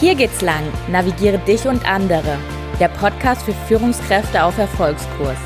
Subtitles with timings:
[0.00, 0.62] Hier geht's lang.
[0.88, 2.38] Navigiere dich und andere.
[2.80, 5.36] Der Podcast für Führungskräfte auf Erfolgskurs.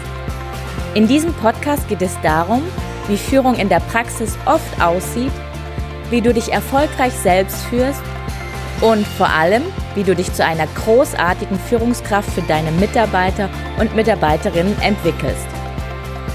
[0.95, 2.63] In diesem Podcast geht es darum,
[3.09, 5.33] wie Führung in der Praxis oft aussieht,
[6.09, 8.01] wie du dich erfolgreich selbst führst
[8.81, 9.65] und vor allem,
[9.97, 13.51] wie du dich zu einer großartigen Führungskraft für deine Mitarbeiter
[13.81, 15.49] und Mitarbeiterinnen entwickelst.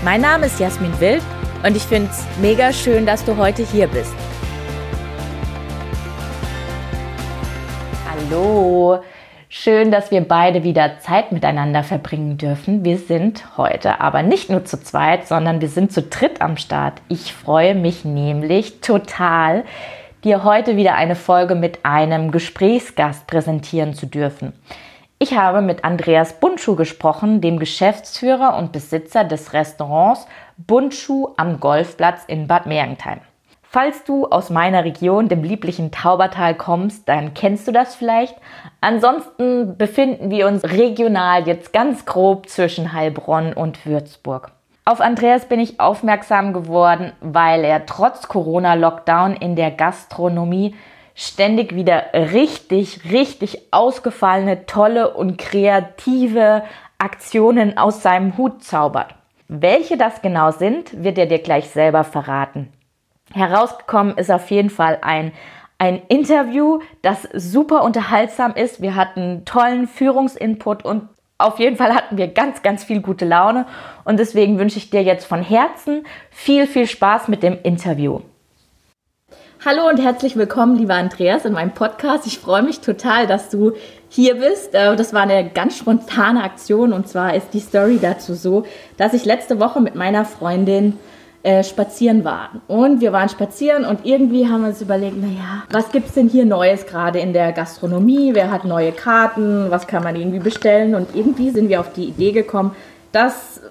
[0.03, 1.23] Mein Name ist Jasmin Wild
[1.63, 4.13] und ich finde es mega schön, dass du heute hier bist.
[8.31, 9.01] Hallo,
[9.47, 12.85] schön, dass wir beide wieder Zeit miteinander verbringen dürfen.
[12.85, 17.01] Wir sind heute aber nicht nur zu zweit, sondern wir sind zu dritt am Start.
[17.07, 19.63] Ich freue mich nämlich total,
[20.23, 24.53] dir heute wieder eine Folge mit einem Gesprächsgast präsentieren zu dürfen.
[25.17, 32.25] Ich habe mit Andreas Bundschuh gesprochen, dem Geschäftsführer und Besitzer des Restaurants Bundschuh am Golfplatz
[32.27, 33.21] in Bad Mergentheim.
[33.71, 38.35] Falls du aus meiner Region, dem lieblichen Taubertal, kommst, dann kennst du das vielleicht.
[38.81, 44.49] Ansonsten befinden wir uns regional jetzt ganz grob zwischen Heilbronn und Würzburg.
[44.85, 50.73] Auf Andreas bin ich aufmerksam geworden, weil er trotz Corona-Lockdown in der Gastronomie
[51.13, 56.63] ständig wieder richtig, richtig ausgefallene, tolle und kreative
[56.97, 59.13] Aktionen aus seinem Hut zaubert.
[59.47, 62.73] Welche das genau sind, wird er dir gleich selber verraten.
[63.33, 65.31] Herausgekommen ist auf jeden Fall ein,
[65.77, 68.81] ein Interview, das super unterhaltsam ist.
[68.81, 73.65] Wir hatten tollen Führungsinput und auf jeden Fall hatten wir ganz, ganz viel gute Laune.
[74.03, 78.21] Und deswegen wünsche ich dir jetzt von Herzen viel, viel Spaß mit dem Interview.
[79.63, 82.25] Hallo und herzlich willkommen, lieber Andreas, in meinem Podcast.
[82.25, 83.73] Ich freue mich total, dass du
[84.07, 84.73] hier bist.
[84.73, 88.65] Äh, das war eine ganz spontane Aktion und zwar ist die Story dazu so,
[88.97, 90.97] dass ich letzte Woche mit meiner Freundin
[91.41, 92.61] äh, spazieren waren.
[92.67, 96.27] Und wir waren spazieren und irgendwie haben wir uns überlegt, naja, was gibt es denn
[96.27, 98.31] hier Neues gerade in der Gastronomie?
[98.33, 99.71] Wer hat neue Karten?
[99.71, 100.95] Was kann man irgendwie bestellen?
[100.95, 102.75] Und irgendwie sind wir auf die Idee gekommen,
[103.13, 103.61] dass,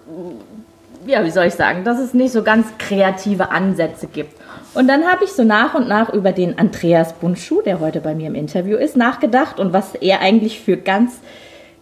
[1.06, 4.34] ja, wie soll ich sagen, dass es nicht so ganz kreative Ansätze gibt.
[4.72, 8.14] Und dann habe ich so nach und nach über den Andreas Bundschuh, der heute bei
[8.14, 11.18] mir im Interview ist, nachgedacht und was er eigentlich für ganz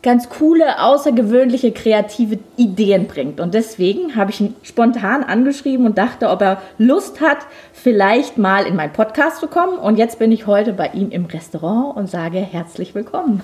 [0.07, 3.41] ganz coole, außergewöhnliche, kreative Ideen bringt.
[3.41, 7.39] Und deswegen habe ich ihn spontan angeschrieben und dachte, ob er Lust hat,
[7.73, 9.77] vielleicht mal in meinen Podcast zu kommen.
[9.81, 13.43] Und jetzt bin ich heute bei ihm im Restaurant und sage herzlich willkommen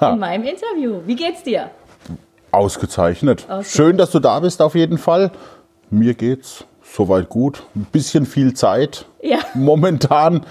[0.00, 1.02] in meinem Interview.
[1.04, 1.70] Wie geht's dir?
[2.52, 3.42] Ausgezeichnet.
[3.42, 3.66] Ausgezeichnet.
[3.66, 5.30] Schön, dass du da bist auf jeden Fall.
[5.90, 7.64] Mir geht's soweit gut.
[7.76, 9.04] Ein bisschen viel Zeit.
[9.20, 9.40] Ja.
[9.52, 10.46] Momentan.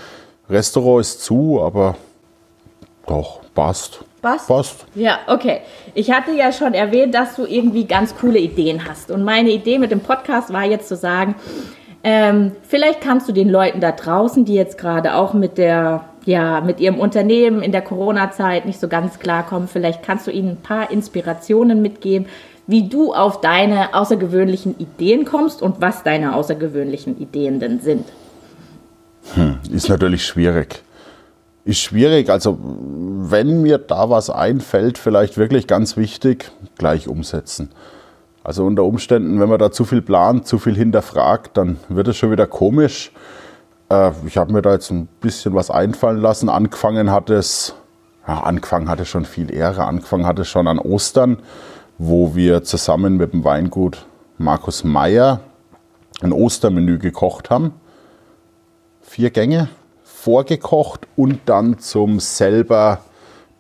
[0.52, 1.96] Restaurant ist zu, aber
[3.08, 4.04] doch, passt.
[4.22, 4.48] Passt?
[4.48, 4.86] Passt.
[4.96, 5.62] Ja, okay.
[5.94, 9.12] Ich hatte ja schon erwähnt, dass du irgendwie ganz coole Ideen hast.
[9.12, 11.36] Und meine Idee mit dem Podcast war jetzt zu sagen,
[12.04, 16.60] ähm, vielleicht kannst du den Leuten da draußen, die jetzt gerade auch mit der ja,
[16.60, 20.62] mit ihrem Unternehmen in der Corona-Zeit nicht so ganz klarkommen, vielleicht kannst du ihnen ein
[20.62, 22.28] paar Inspirationen mitgeben,
[22.68, 28.10] wie du auf deine außergewöhnlichen Ideen kommst und was deine außergewöhnlichen Ideen denn sind.
[29.36, 30.84] Hm, ist natürlich schwierig
[31.68, 32.30] ist schwierig.
[32.30, 37.70] Also wenn mir da was einfällt, vielleicht wirklich ganz wichtig, gleich umsetzen.
[38.44, 42.16] Also unter Umständen, wenn man da zu viel plant, zu viel hinterfragt, dann wird es
[42.16, 43.12] schon wieder komisch.
[43.90, 46.48] Äh, ich habe mir da jetzt ein bisschen was einfallen lassen.
[46.48, 47.76] Angefangen hat es,
[48.26, 51.40] ja, angefangen hatte schon viel Ehre, angefangen hat es schon an Ostern,
[51.98, 54.06] wo wir zusammen mit dem Weingut
[54.38, 55.42] Markus Meyer
[56.22, 57.74] ein Ostermenü gekocht haben.
[59.02, 59.68] Vier Gänge,
[60.28, 63.00] vorgekocht und dann zum selber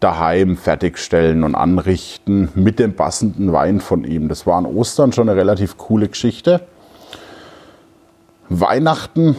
[0.01, 4.27] daheim fertigstellen und anrichten mit dem passenden Wein von ihm.
[4.27, 6.59] Das war an Ostern schon eine relativ coole Geschichte.
[8.49, 9.37] Weihnachten,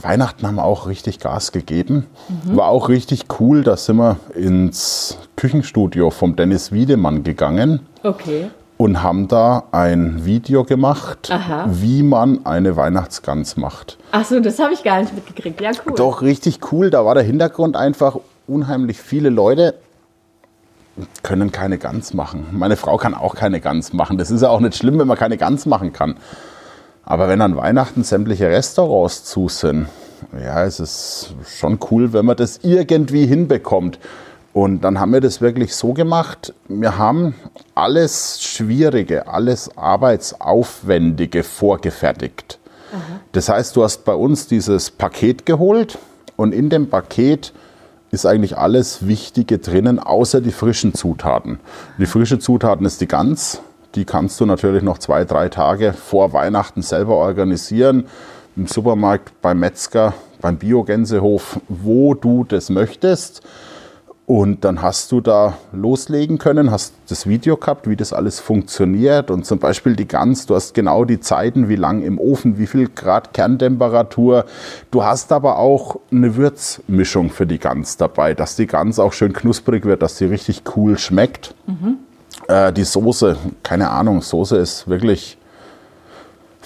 [0.00, 2.06] Weihnachten haben wir auch richtig Gas gegeben.
[2.28, 2.56] Mhm.
[2.56, 3.62] War auch richtig cool.
[3.62, 7.86] Da sind wir ins Küchenstudio vom Dennis Wiedemann gegangen.
[8.02, 11.66] Okay und haben da ein Video gemacht, Aha.
[11.68, 13.98] wie man eine Weihnachtsgans macht.
[14.12, 15.60] Ach so, das habe ich gar nicht mitgekriegt.
[15.60, 15.94] Ja, cool.
[15.96, 16.88] Doch, richtig cool.
[16.88, 19.74] Da war der Hintergrund einfach unheimlich viele Leute
[21.22, 22.46] können keine Gans machen.
[22.52, 24.18] Meine Frau kann auch keine Gans machen.
[24.18, 26.16] Das ist ja auch nicht schlimm, wenn man keine Gans machen kann.
[27.04, 29.88] Aber wenn an Weihnachten sämtliche Restaurants zu sind,
[30.32, 33.98] ja, es ist schon cool, wenn man das irgendwie hinbekommt.
[34.52, 37.34] Und dann haben wir das wirklich so gemacht, wir haben
[37.74, 42.58] alles Schwierige, alles Arbeitsaufwendige vorgefertigt.
[42.92, 43.20] Aha.
[43.32, 45.98] Das heißt, du hast bei uns dieses Paket geholt
[46.36, 47.52] und in dem Paket
[48.10, 51.60] ist eigentlich alles Wichtige drinnen, außer die frischen Zutaten.
[51.98, 53.60] Die frische Zutaten ist die Gans.
[53.94, 58.06] Die kannst du natürlich noch zwei, drei Tage vor Weihnachten selber organisieren.
[58.56, 63.42] Im Supermarkt, beim Metzger, beim Biogänsehof, wo du das möchtest.
[64.28, 69.30] Und dann hast du da loslegen können, hast das Video gehabt, wie das alles funktioniert
[69.30, 72.66] und zum Beispiel die Gans, du hast genau die Zeiten, wie lang im Ofen, wie
[72.66, 74.44] viel Grad Kerntemperatur.
[74.90, 79.32] Du hast aber auch eine Würzmischung für die Gans dabei, dass die Gans auch schön
[79.32, 81.54] knusprig wird, dass sie richtig cool schmeckt.
[81.66, 81.96] Mhm.
[82.48, 85.38] Äh, die Soße, keine Ahnung, Soße ist wirklich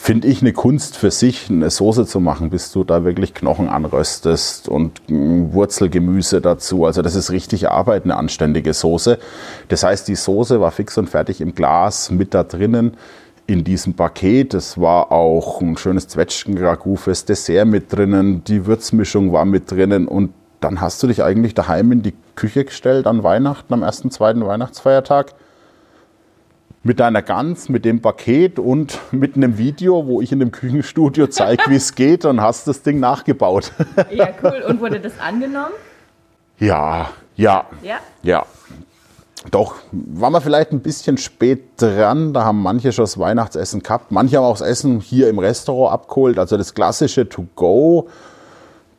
[0.02, 3.69] finde ich, eine Kunst für sich, eine Soße zu machen, bis du da wirklich Knochen
[3.69, 6.87] anröstest und Wurzelgemüse dazu.
[6.87, 9.20] Also das ist richtig Arbeit, eine anständige Soße.
[9.69, 12.96] Das heißt, die Soße war fix und fertig im Glas mit da drinnen
[13.46, 14.54] in diesem Paket.
[14.54, 18.43] Es war auch ein schönes Zwetschgen-Ragout fürs Dessert mit drinnen.
[18.43, 22.64] Die Würzmischung war mit drinnen und dann hast du dich eigentlich daheim in die Küche
[22.64, 25.32] gestellt an Weihnachten, am ersten, zweiten Weihnachtsfeiertag
[26.84, 31.29] mit deiner Gans, mit dem Paket und mit einem Video, wo ich in dem Küchenstudio
[31.29, 33.73] zeige, wie es geht und hast das Ding nachgebaut.
[34.11, 34.64] Ja, cool.
[34.69, 35.73] Und wurde das angenommen?
[36.58, 37.67] Ja, ja.
[37.82, 37.96] Ja?
[38.23, 38.44] Ja.
[39.50, 42.32] Doch, waren wir vielleicht ein bisschen spät dran.
[42.32, 44.12] Da haben manche schon das Weihnachtsessen gehabt.
[44.12, 46.38] Manche haben auch das Essen hier im Restaurant abgeholt.
[46.38, 48.08] Also das klassische To-Go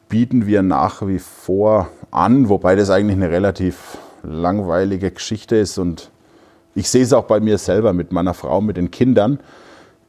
[0.09, 6.09] bieten wir nach wie vor an, wobei das eigentlich eine relativ langweilige Geschichte ist und
[6.75, 9.39] ich sehe es auch bei mir selber mit meiner Frau, mit den Kindern.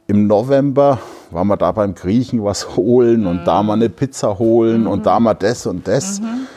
[0.07, 0.99] Im November
[1.31, 3.27] waren wir da beim Griechen was holen mhm.
[3.27, 4.87] und da mal eine Pizza holen mhm.
[4.87, 6.21] und da mal das und das.
[6.21, 6.47] Mhm.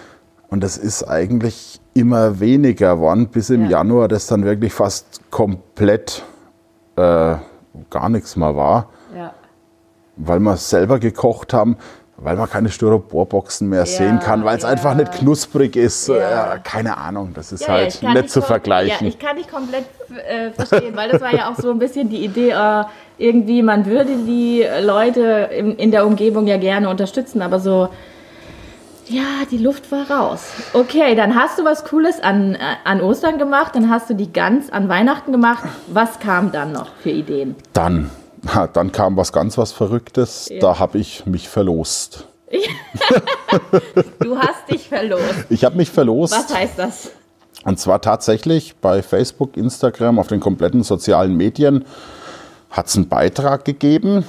[0.49, 3.71] Und das ist eigentlich immer weniger geworden, bis im ja.
[3.79, 6.25] Januar das dann wirklich fast komplett
[6.97, 7.37] äh,
[7.91, 8.89] gar nichts mehr war.
[9.15, 9.33] Ja.
[10.17, 11.77] Weil wir selber gekocht haben
[12.21, 14.71] weil man keine Styroporboxen mehr ja, sehen kann, weil es ja.
[14.71, 16.09] einfach nicht knusprig ist.
[16.09, 16.55] Ja.
[16.55, 19.07] Äh, keine Ahnung, das ist halt nicht zu vergleichen.
[19.07, 19.85] Ja, ich kann dich komplett
[20.29, 22.85] äh, verstehen, weil das war ja auch so ein bisschen die Idee, äh,
[23.19, 27.89] irgendwie, man würde die Leute in, in, der Umgebung ja gerne unterstützen, aber so,
[29.07, 30.53] ja, die Luft war raus.
[30.73, 34.33] Okay, dann hast du was Cooles an, äh, an Ostern gemacht, dann hast du die
[34.33, 35.65] Gans an Weihnachten gemacht.
[35.89, 37.57] Was kam dann noch für Ideen?
[37.73, 38.11] Dann
[38.73, 40.49] dann kam was ganz was Verrücktes.
[40.51, 40.61] Ja.
[40.61, 42.27] Da habe ich mich verlost.
[44.21, 45.47] du hast dich verlost.
[45.51, 46.33] Ich habe mich verlost.
[46.33, 47.11] Was heißt das?
[47.65, 51.85] Und zwar tatsächlich bei Facebook, Instagram, auf den kompletten sozialen Medien
[52.71, 54.25] hat es einen Beitrag gegeben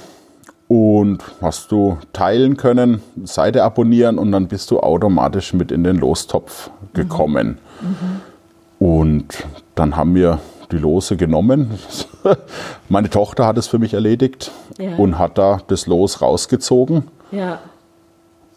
[0.68, 5.96] und hast du teilen können, Seite abonnieren und dann bist du automatisch mit in den
[5.96, 7.58] Lostopf gekommen.
[7.80, 7.88] Mhm.
[7.88, 8.86] Mhm.
[8.86, 10.40] Und dann haben wir
[10.72, 11.78] die Lose genommen.
[12.88, 14.96] Meine Tochter hat es für mich erledigt ja.
[14.96, 17.08] und hat da das Los rausgezogen.
[17.30, 17.58] Ja.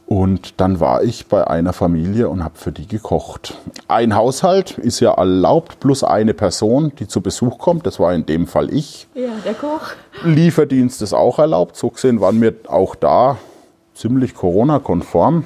[0.05, 3.57] Und dann war ich bei einer Familie und habe für die gekocht.
[3.87, 7.87] Ein Haushalt ist ja erlaubt, plus eine Person, die zu Besuch kommt.
[7.87, 9.07] Das war in dem Fall ich.
[9.15, 9.93] Ja, der Koch.
[10.23, 11.77] Lieferdienst ist auch erlaubt.
[11.77, 13.37] So gesehen waren wir auch da
[13.95, 15.45] ziemlich Corona-konform.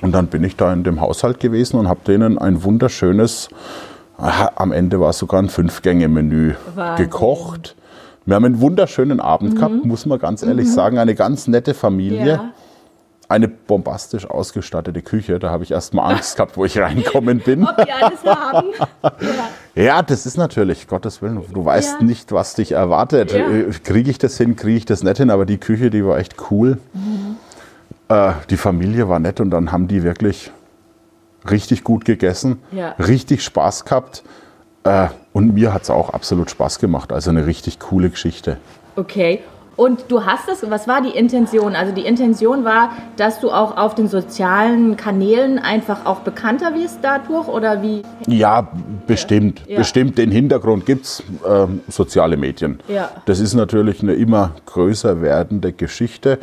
[0.00, 3.48] Und dann bin ich da in dem Haushalt gewesen und habe denen ein wunderschönes
[4.18, 6.54] am Ende war sogar ein Fünf-Gänge-Menü
[6.96, 7.76] gekocht.
[8.26, 9.56] Wir haben einen wunderschönen Abend mhm.
[9.56, 10.72] gehabt, muss man ganz ehrlich mhm.
[10.72, 10.98] sagen.
[10.98, 12.26] Eine ganz nette Familie.
[12.26, 12.52] Ja.
[13.30, 15.38] Eine bombastisch ausgestattete Küche.
[15.38, 17.62] Da habe ich erst mal Angst gehabt, wo ich reinkommen bin.
[17.62, 18.68] Ob alles haben.
[19.02, 19.12] ja.
[19.82, 22.06] ja, das ist natürlich, Gottes Willen, du weißt ja.
[22.06, 23.32] nicht, was dich erwartet.
[23.32, 26.18] Äh, kriege ich das hin, kriege ich das nicht hin, aber die Küche, die war
[26.18, 26.78] echt cool.
[26.92, 27.36] Mhm.
[28.08, 30.50] Äh, die Familie war nett und dann haben die wirklich
[31.48, 32.90] richtig gut gegessen, ja.
[32.98, 34.22] richtig Spaß gehabt.
[34.84, 37.12] Äh, und mir hat es auch absolut Spaß gemacht.
[37.12, 38.58] Also eine richtig coole Geschichte.
[38.96, 39.40] Okay.
[39.78, 41.76] Und du hast das, was war die Intention?
[41.76, 46.98] Also die Intention war, dass du auch auf den sozialen Kanälen einfach auch bekannter wirst
[47.02, 48.02] dadurch oder wie?
[48.26, 48.72] Ja,
[49.06, 49.62] bestimmt.
[49.68, 49.78] Ja.
[49.78, 50.18] Bestimmt.
[50.18, 52.80] Den Hintergrund gibt es, äh, soziale Medien.
[52.88, 53.10] Ja.
[53.26, 56.40] Das ist natürlich eine immer größer werdende Geschichte.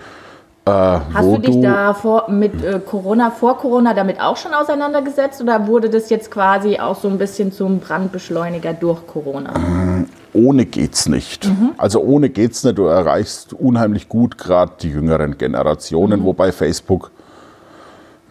[0.67, 5.39] Äh, Hast du dich da vor, mit äh, Corona, vor Corona damit auch schon auseinandergesetzt
[5.39, 9.51] oder wurde das jetzt quasi auch so ein bisschen zum Brandbeschleuniger durch Corona?
[9.55, 11.45] Mm, ohne geht's nicht.
[11.45, 11.73] Mhm.
[11.77, 12.79] Also ohne geht's nicht.
[12.79, 16.25] Du erreichst unheimlich gut gerade die jüngeren Generationen, mhm.
[16.25, 17.11] wobei Facebook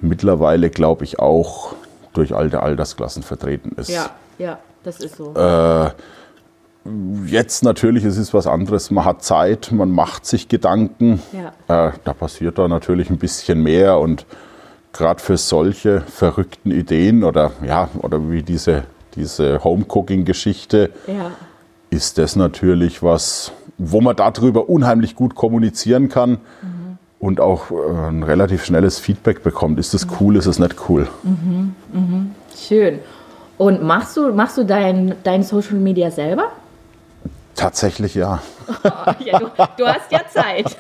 [0.01, 1.77] mittlerweile, glaube ich, auch
[2.15, 3.91] durch alte Altersklassen vertreten ist.
[3.91, 5.35] Ja, ja, das ist so.
[5.35, 5.91] Äh,
[7.27, 8.91] Jetzt natürlich, es ist was anderes.
[8.91, 11.23] Man hat Zeit, man macht sich Gedanken.
[11.33, 11.89] Ja.
[11.89, 14.27] Äh, da passiert da natürlich ein bisschen mehr und
[14.93, 18.85] gerade für solche verrückten Ideen oder ja oder wie diese
[19.17, 21.31] diese Home-Cooking-Geschichte ja.
[21.91, 26.31] ist das natürlich was, wo man darüber unheimlich gut kommunizieren kann.
[26.31, 26.39] Mhm.
[27.21, 29.79] Und auch äh, ein relativ schnelles Feedback bekommt.
[29.79, 31.09] Ist das cool, ist es nicht cool?
[31.23, 31.75] Mhm.
[31.93, 32.31] Mhm.
[32.55, 32.99] Schön.
[33.57, 36.49] Und machst du, machst du dein, dein Social Media selber?
[37.65, 38.43] Tatsächlich ja.
[39.25, 39.47] ja du,
[39.79, 40.77] du, hast ja Zeit.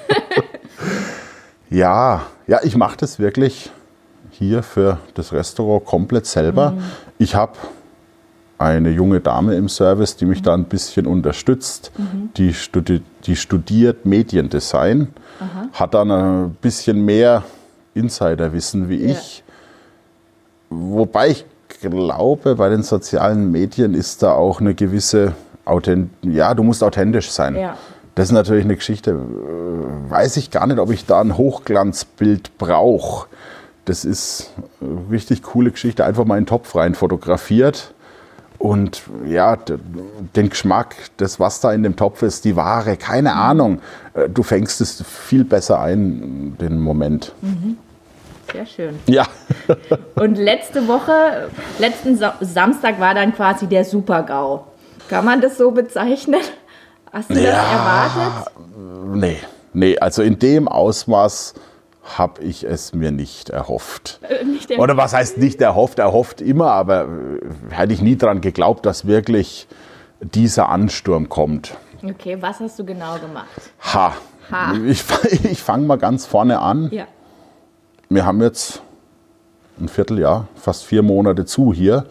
[1.70, 3.72] ja, ja, ich mache das wirklich.
[4.30, 6.72] hier für das Restaurant komplett selber.
[6.72, 6.82] Mhm.
[7.16, 7.54] Ich habe
[8.58, 10.44] eine junge Dame im Service, die mich mhm.
[10.44, 11.90] da ein bisschen unterstützt.
[11.96, 12.28] Mhm.
[12.36, 15.08] Die, studi die, studiert Mediendesign,
[15.40, 15.68] Aha.
[15.72, 17.44] hat dann ein bisschen mehr
[17.94, 19.12] Insiderwissen wie ja.
[19.12, 19.42] ich.
[20.68, 21.46] Wobei ich
[21.80, 25.32] glaube, bei den sozialen Medien ist da auch eine gewisse
[25.64, 27.56] Authent ja, du musst authentisch sein.
[27.56, 27.76] Ja.
[28.14, 32.58] Das ist natürlich eine Geschichte, äh, weiß ich gar nicht, ob ich da ein Hochglanzbild
[32.58, 33.26] brauche.
[33.84, 37.92] Das ist eine richtig coole Geschichte, einfach mal in den Topf rein fotografiert.
[38.58, 39.58] Und ja,
[40.36, 43.80] den Geschmack, das, was da in dem Topf ist, die Ware, keine Ahnung.
[44.14, 47.32] Äh, du fängst es viel besser ein, den Moment.
[47.42, 47.76] Mhm.
[48.52, 48.98] Sehr schön.
[49.06, 49.26] Ja.
[50.14, 54.64] Und letzte Woche, letzten Samstag war dann quasi der Super-GAU.
[55.08, 56.40] Kann man das so bezeichnen?
[57.12, 58.52] Hast du ja, das erwartet?
[59.14, 59.38] Nee,
[59.72, 61.54] nee, also in dem Ausmaß
[62.16, 64.20] habe ich es mir nicht erhofft.
[64.22, 65.98] Äh, nicht Oder was heißt nicht erhofft?
[65.98, 69.66] Erhofft immer, aber äh, hätte ich nie daran geglaubt, dass wirklich
[70.20, 71.76] dieser Ansturm kommt.
[72.02, 73.48] Okay, was hast du genau gemacht?
[73.94, 74.14] Ha.
[74.50, 74.74] ha.
[74.86, 75.04] Ich,
[75.44, 76.90] ich fange mal ganz vorne an.
[76.90, 77.06] Ja.
[78.08, 78.82] Wir haben jetzt
[79.80, 82.06] ein Vierteljahr, fast vier Monate zu hier.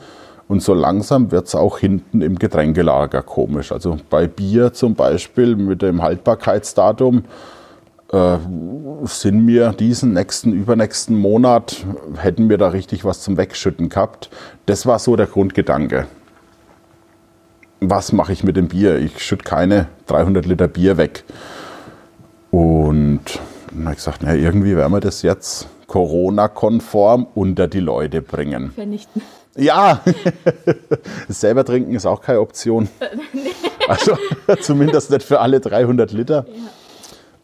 [0.53, 3.71] Und so langsam wird es auch hinten im Getränkelager komisch.
[3.71, 7.23] Also bei Bier zum Beispiel mit dem Haltbarkeitsdatum
[8.11, 8.37] äh,
[9.05, 11.83] sind wir diesen nächsten, übernächsten Monat,
[12.17, 14.29] hätten wir da richtig was zum Wegschütten gehabt.
[14.67, 16.05] Das war so der Grundgedanke.
[17.79, 18.99] Was mache ich mit dem Bier?
[18.99, 21.23] Ich schütte keine 300 Liter Bier weg.
[22.51, 23.39] Und
[23.71, 28.69] dann habe ich gesagt, na, irgendwie werden wir das jetzt Corona-konform unter die Leute bringen.
[28.69, 29.23] Vernichten.
[29.55, 30.01] Ja,
[31.29, 32.89] selber trinken ist auch keine Option.
[33.87, 34.17] Also
[34.61, 36.45] zumindest nicht für alle 300 Liter.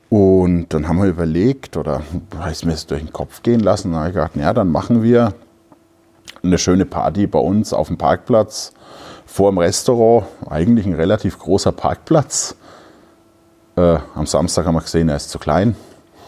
[0.09, 2.01] Und dann haben wir überlegt, oder
[2.49, 5.03] ist mir das durch den Kopf gehen lassen, dann habe ich gedacht, ja, dann machen
[5.03, 5.33] wir
[6.41, 8.73] eine schöne Party bei uns auf dem Parkplatz
[9.25, 10.25] vor dem Restaurant.
[10.49, 12.55] Eigentlich ein relativ großer Parkplatz.
[13.75, 15.75] Äh, am Samstag haben wir gesehen, er ist zu klein.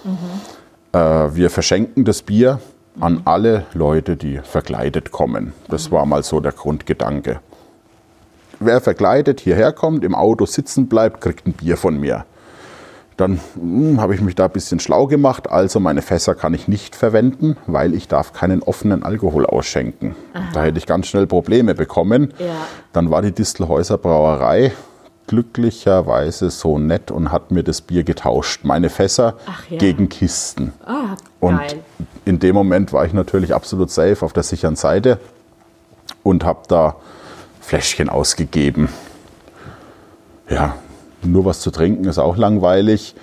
[0.04, 1.00] Mhm.
[1.00, 2.60] Äh, wir verschenken das Bier
[3.00, 5.54] an alle Leute, die verkleidet kommen.
[5.70, 7.40] Das war mal so der Grundgedanke.
[8.60, 12.26] Wer verkleidet hierher kommt, im Auto sitzen bleibt, kriegt ein Bier von mir.
[13.18, 15.50] Dann hm, habe ich mich da ein bisschen schlau gemacht.
[15.50, 20.16] Also meine Fässer kann ich nicht verwenden, weil ich darf keinen offenen Alkohol ausschenken.
[20.34, 20.44] Aha.
[20.54, 22.34] Da hätte ich ganz schnell Probleme bekommen.
[22.40, 22.68] Ja.
[22.94, 24.72] Dann war die Distelhäuser Brauerei
[25.32, 28.66] glücklicherweise so nett und hat mir das Bier getauscht.
[28.66, 29.36] Meine Fässer
[29.70, 29.78] ja.
[29.78, 30.74] gegen Kisten.
[30.86, 31.62] Ah, und
[32.26, 35.22] in dem Moment war ich natürlich absolut safe auf der sicheren Seite
[36.22, 36.98] und habe da
[37.62, 38.90] Fläschchen ausgegeben.
[40.50, 40.76] Ja,
[41.24, 43.16] nur was zu trinken ist auch langweilig.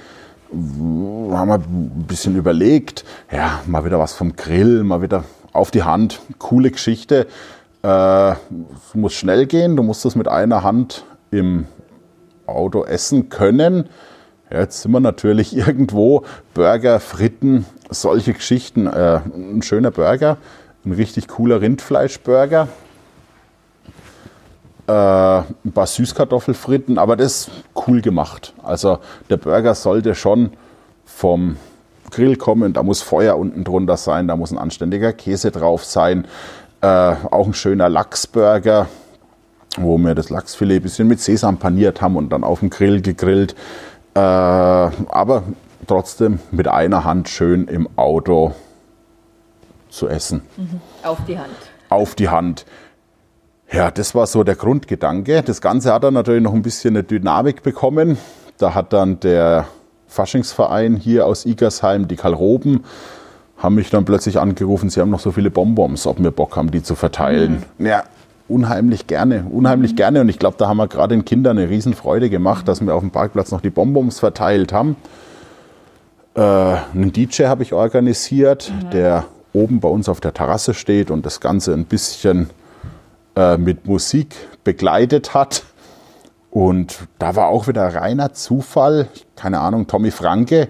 [0.51, 5.83] Haben wir ein bisschen überlegt, ja, mal wieder was vom Grill, mal wieder auf die
[5.83, 6.21] Hand.
[6.39, 7.27] Coole Geschichte.
[7.83, 8.33] Äh,
[8.95, 11.67] muss schnell gehen, du musst das mit einer Hand im
[12.49, 13.89] Auto essen können.
[14.51, 16.25] Jetzt sind wir natürlich irgendwo
[16.55, 18.87] Burger, Fritten, solche Geschichten.
[18.87, 20.39] Äh, ein schöner Burger,
[20.85, 22.69] ein richtig cooler Rindfleischburger.
[24.87, 27.51] Äh, ein paar Süßkartoffelfritten, aber das ist
[27.87, 28.55] cool gemacht.
[28.63, 30.53] Also der Burger sollte schon
[31.05, 31.57] vom
[32.11, 36.27] Grill kommen, da muss Feuer unten drunter sein, da muss ein anständiger Käse drauf sein.
[36.81, 38.89] Äh, auch ein schöner Lachsburger,
[39.83, 43.01] wo wir das Lachsfilet ein bisschen mit Sesam paniert haben und dann auf dem Grill
[43.01, 43.55] gegrillt.
[44.15, 45.43] Äh, aber
[45.87, 48.55] trotzdem mit einer Hand schön im Auto
[49.91, 50.43] zu essen.
[50.57, 50.81] Mhm.
[51.03, 51.57] Auf die Hand.
[51.89, 52.67] Auf die Hand.
[53.71, 55.43] Ja, das war so der Grundgedanke.
[55.43, 58.19] Das Ganze hat dann natürlich noch ein bisschen eine Dynamik bekommen.
[58.59, 59.67] Da hat dann der
[60.09, 62.85] Faschingsverein hier aus Igersheim, die Kalroben,
[63.59, 66.71] haben mich dann plötzlich angerufen, sie haben noch so viele Bonbons, ob wir Bock haben,
[66.71, 67.65] die zu verteilen.
[67.77, 67.87] Mhm.
[67.87, 68.05] Ja,
[68.49, 69.97] unheimlich gerne, unheimlich mhm.
[69.97, 70.21] gerne.
[70.21, 73.03] Und ich glaube, da haben wir gerade den Kindern eine Riesenfreude gemacht, dass wir auf
[73.03, 74.97] dem Parkplatz noch die Bonbons verteilt haben.
[76.35, 78.91] Äh, einen DJ habe ich organisiert, mhm.
[78.91, 82.51] der oben bei uns auf der Terrasse steht und das Ganze ein bisschen
[83.37, 85.65] äh, mit Musik begleitet hat.
[86.51, 90.69] Und da war auch wieder reiner Zufall, keine Ahnung, Tommy Franke,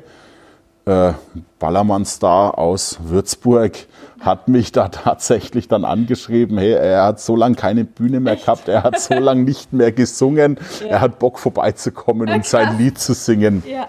[0.87, 1.13] äh,
[1.59, 3.73] Ballermann-Star aus Würzburg,
[4.21, 8.69] hat mich da tatsächlich dann angeschrieben, hey, er hat so lange keine Bühne mehr gehabt,
[8.69, 10.87] er hat so lange nicht mehr gesungen, ja.
[10.87, 13.63] er hat Bock vorbeizukommen ja, und sein Lied zu singen.
[13.67, 13.87] Ja.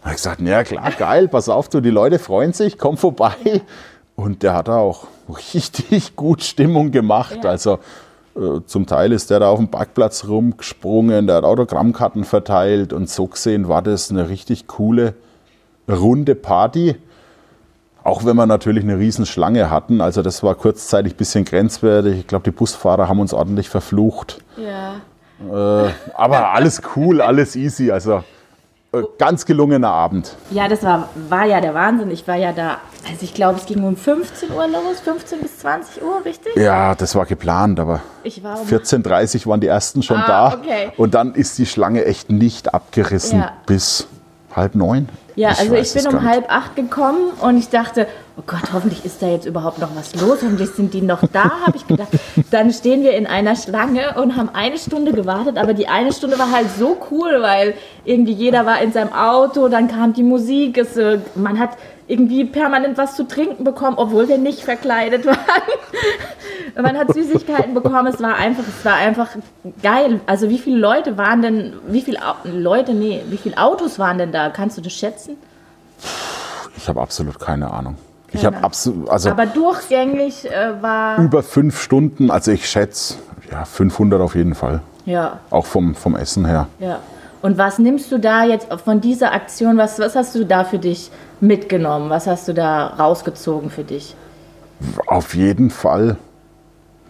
[0.00, 2.96] Da habe ich gesagt, ja klar, geil, pass auf, du, die Leute freuen sich, komm
[2.96, 3.62] vorbei.
[4.14, 5.06] Und der hat auch
[5.54, 7.44] richtig gut Stimmung gemacht.
[7.46, 7.78] Also
[8.36, 13.08] äh, zum Teil ist der da auf dem Parkplatz rumgesprungen, der hat Autogrammkarten verteilt und
[13.08, 15.14] so gesehen war das eine richtig coole,
[15.88, 16.96] runde Party
[18.04, 22.20] Auch wenn wir natürlich eine Riesenschlange hatten, also das war kurzzeitig ein bisschen grenzwertig.
[22.20, 24.38] Ich glaube, die Busfahrer haben uns ordentlich verflucht.
[24.56, 24.94] Ja.
[25.86, 27.90] Äh, aber alles cool, alles easy.
[27.90, 28.22] Also
[28.92, 30.34] äh, ganz gelungener Abend.
[30.50, 32.10] Ja, das war, war ja der Wahnsinn.
[32.10, 35.58] Ich war ja da, also ich glaube, es ging um 15 Uhr los, 15 bis
[35.58, 36.56] 20 Uhr, richtig?
[36.56, 40.54] Ja, das war geplant, aber Ich war um 14.30 waren die ersten schon Ah, da.
[40.56, 40.92] okay.
[40.96, 43.52] Und dann ist die Schlange echt nicht abgerissen Ja.
[43.66, 44.06] bis
[44.56, 45.08] halb neun.
[45.38, 49.04] Ja, also weiß ich bin um halb acht gekommen und ich dachte, oh Gott, hoffentlich
[49.04, 50.42] ist da jetzt überhaupt noch was los.
[50.42, 52.08] Hoffentlich sind die noch da, habe ich gedacht.
[52.50, 56.40] Dann stehen wir in einer Schlange und haben eine Stunde gewartet, aber die eine Stunde
[56.40, 60.76] war halt so cool, weil irgendwie jeder war in seinem Auto, dann kam die Musik,
[60.76, 61.70] es, äh, man hat
[62.08, 65.38] irgendwie permanent was zu trinken bekommen, obwohl wir nicht verkleidet waren.
[66.82, 69.28] Man hat Süßigkeiten bekommen, es war einfach, es war einfach
[69.82, 70.20] geil.
[70.26, 74.32] Also wie viele Leute waren denn, wie viele Leute, nee, wie viele Autos waren denn
[74.32, 74.50] da?
[74.50, 75.36] Kannst du das schätzen?
[76.76, 77.96] Ich habe absolut keine Ahnung.
[78.30, 81.18] Ich Keine habe absolut, also Aber durchgängig äh, war.
[81.18, 83.14] über fünf Stunden, also ich schätze,
[83.50, 84.82] ja, 500 auf jeden Fall.
[85.06, 86.68] Ja, Auch vom, vom Essen her.
[86.78, 87.00] ja.
[87.42, 89.76] Und was nimmst du da jetzt von dieser Aktion?
[89.78, 92.10] Was, was hast du da für dich mitgenommen?
[92.10, 94.14] Was hast du da rausgezogen für dich?
[95.06, 96.16] Auf jeden Fall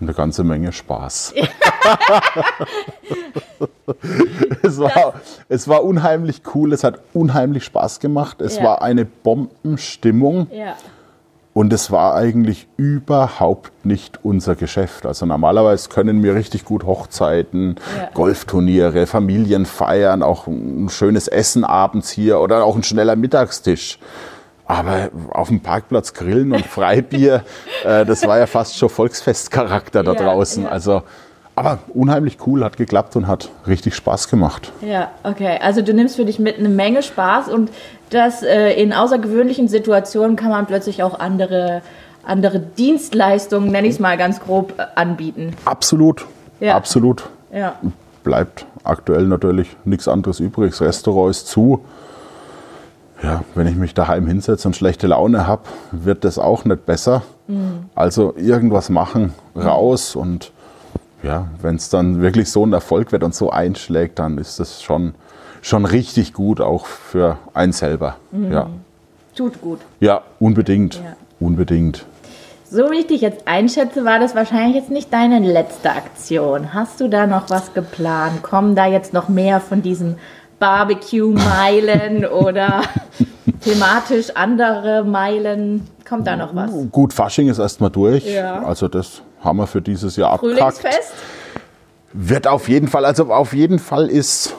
[0.01, 1.35] eine ganze Menge Spaß.
[4.63, 5.15] es, war,
[5.49, 8.41] es war unheimlich cool, es hat unheimlich Spaß gemacht.
[8.41, 8.65] Es Ja.
[8.65, 10.77] war eine Bombenstimmung Ja.
[11.59, 15.05] Und es war eigentlich überhaupt nicht unser Geschäft.
[15.07, 18.11] Also normalerweise können wir richtig gut Hochzeiten, Ja.
[18.15, 23.99] Golfturniere, Familienfeiern, auch ein schönes Essen abends hier oder auch ein schneller Mittagstisch.
[24.67, 27.43] Aber auf dem Parkplatz grillen und Freibier,
[27.85, 30.63] äh, das war ja fast schon Volksfestcharakter da Ja, draußen.
[30.63, 30.69] ja.
[30.69, 31.03] Also,
[31.59, 34.73] aber unheimlich cool, hat geklappt und hat richtig Spaß gemacht.
[34.81, 35.59] Ja, okay.
[35.61, 37.71] Also du nimmst für dich mit eine Menge Spaß und
[38.11, 41.83] das äh, in außergewöhnlichen Situationen kann man plötzlich auch andere,
[42.25, 45.55] andere Dienstleistungen, nenne ich es mal ganz grob, äh, anbieten.
[45.65, 46.27] Absolut,
[46.61, 46.77] Ja.
[46.77, 47.29] absolut.
[47.53, 47.75] Ja.
[48.25, 50.71] Bleibt aktuell natürlich nichts anderes übrig.
[50.71, 51.85] Das Restaurant ist zu.
[53.23, 57.23] Ja, wenn ich mich daheim hinsetze und schlechte Laune habe, wird das auch nicht besser.
[57.95, 60.53] Also irgendwas machen, raus und
[61.23, 64.83] ja, wenn es dann wirklich so ein Erfolg wird und so einschlägt, dann ist das
[64.83, 65.15] schon,
[65.63, 68.17] schon richtig gut, auch für einen selber.
[68.51, 68.69] Ja.
[69.35, 69.81] Tut gut.
[70.01, 70.97] ja, unbedingt.
[70.97, 71.17] Ja.
[71.41, 72.05] Unbedingt.
[72.71, 76.75] So wie ich dich jetzt einschätze, war das wahrscheinlich jetzt nicht deine letzte Aktion.
[76.75, 78.43] Hast du da noch was geplant?
[78.43, 80.17] Kommen da jetzt noch mehr von diesen
[80.59, 82.83] Barbecue-Meilen oder
[83.63, 85.87] thematisch andere Meilen?
[86.07, 86.71] Kommt da noch was?
[86.91, 88.27] Gut, Fasching ist erstmal durch.
[88.27, 88.63] Ja.
[88.63, 90.79] Also das haben wir für dieses Jahr abgekackt.
[90.79, 91.13] Frühlingsfest?
[92.13, 94.55] Wird auf jeden Fall, also auf jeden Fall ist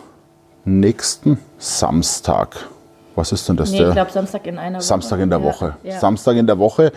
[0.66, 2.56] nächsten Samstag.
[3.16, 3.72] Was ist denn das?
[3.72, 4.84] Nee, der ich glaube Samstag in einer Woche.
[4.86, 5.76] Samstag in der Ja, Woche.
[5.84, 6.00] Ja.
[6.00, 6.92] Samstag in der Woche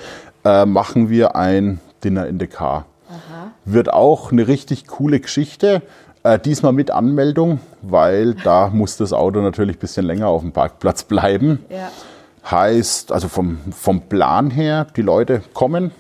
[0.44, 2.84] äh, machen wir ein Dinner in the Car.
[3.64, 5.82] Wird auch eine richtig coole Geschichte.
[6.24, 10.52] Äh, diesmal mit Anmeldung, weil da muss das Auto natürlich ein bisschen länger auf dem
[10.52, 11.64] Parkplatz bleiben.
[11.68, 11.90] ja.
[12.50, 15.92] Heißt, also vom, vom Plan her, die Leute kommen,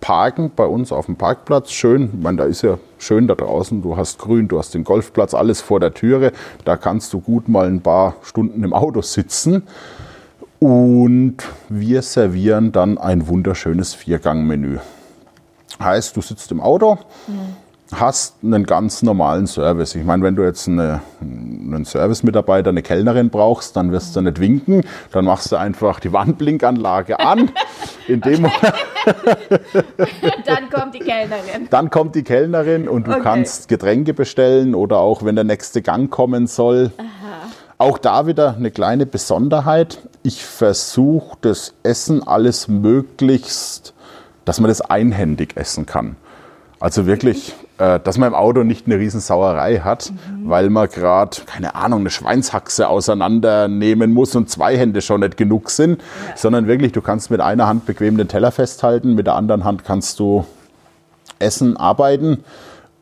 [0.00, 1.70] parken bei uns auf dem Parkplatz.
[1.72, 3.82] Schön, ich meine, da ist ja schön da draußen.
[3.82, 6.32] Du hast Grün, du hast den Golfplatz, alles vor der Türe.
[6.64, 9.64] Da kannst du gut mal ein paar Stunden im Auto sitzen.
[10.60, 11.36] Und
[11.68, 14.78] wir servieren dann ein wunderschönes Viergang-Menü.
[15.80, 16.98] Heißt, du sitzt im Auto,
[17.94, 19.94] hast einen ganz normalen Service.
[19.94, 24.40] Ich meine, wenn du jetzt eine, einen Service-Mitarbeiter, eine Kellnerin brauchst, dann wirst du nicht
[24.40, 24.82] winken.
[25.12, 27.50] Dann machst du einfach die Wandblinkanlage an.
[28.08, 28.74] In dem Moment
[30.46, 31.68] Dann kommt die Kellnerin.
[31.70, 33.20] dann kommt die Kellnerin und du Okay.
[33.22, 36.90] kannst Getränke bestellen oder auch wenn der nächste Gang kommen soll.
[37.78, 39.98] Auch da wieder eine kleine Besonderheit.
[40.22, 43.94] Ich versuche das Essen alles möglichst,
[44.44, 46.16] dass man das einhändig essen kann.
[46.80, 50.12] Also wirklich, dass man im Auto nicht eine Riesensauerei hat,
[50.44, 55.70] weil man gerade, keine Ahnung, eine Schweinshaxe auseinandernehmen muss und zwei Hände schon nicht genug
[55.70, 56.02] sind,
[56.34, 59.84] sondern wirklich, du kannst mit einer Hand bequem den Teller festhalten, mit der anderen Hand
[59.84, 60.44] kannst du
[61.38, 62.42] essen, arbeiten.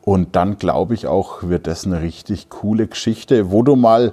[0.02, 4.12] Und dann glaube ich auch, wird das eine richtig coole Geschichte, wo du mal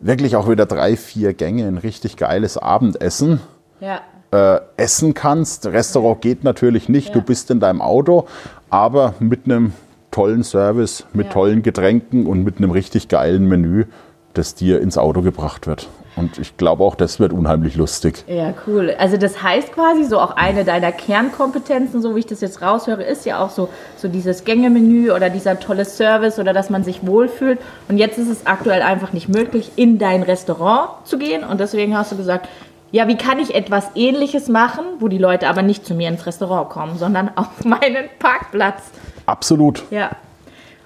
[0.00, 3.40] wirklich auch wieder drei, vier Gänge, ein richtig geiles Abendessen
[3.80, 4.00] Ja.
[4.32, 5.66] äh, essen kannst.
[5.66, 7.14] Restaurant geht natürlich nicht, Ja.
[7.14, 8.26] du bist in deinem Auto,
[8.68, 9.72] aber mit einem
[10.12, 11.32] tollen Service, mit Ja.
[11.32, 13.86] tollen Getränken und mit einem richtig geilen Menü,
[14.34, 15.88] das dir ins Auto gebracht wird.
[16.14, 18.24] Und ich glaube auch, das wird unheimlich lustig.
[18.26, 18.94] Ja, cool.
[18.98, 23.02] Also das heißt quasi so auch eine deiner Kernkompetenzen, so wie ich das jetzt raushöre,
[23.02, 27.06] ist ja auch so, so dieses Gängemenü oder dieser tolle Service oder dass man sich
[27.06, 27.58] wohlfühlt.
[27.88, 31.44] Und jetzt ist es aktuell einfach nicht möglich, in dein Restaurant zu gehen.
[31.44, 32.46] Und deswegen hast du gesagt,
[32.92, 36.26] ja, wie kann ich etwas Ähnliches machen, wo die Leute aber nicht zu mir ins
[36.26, 38.82] Restaurant kommen, sondern auf meinen Parkplatz?
[39.26, 39.82] Absolut.
[39.90, 40.10] Ja.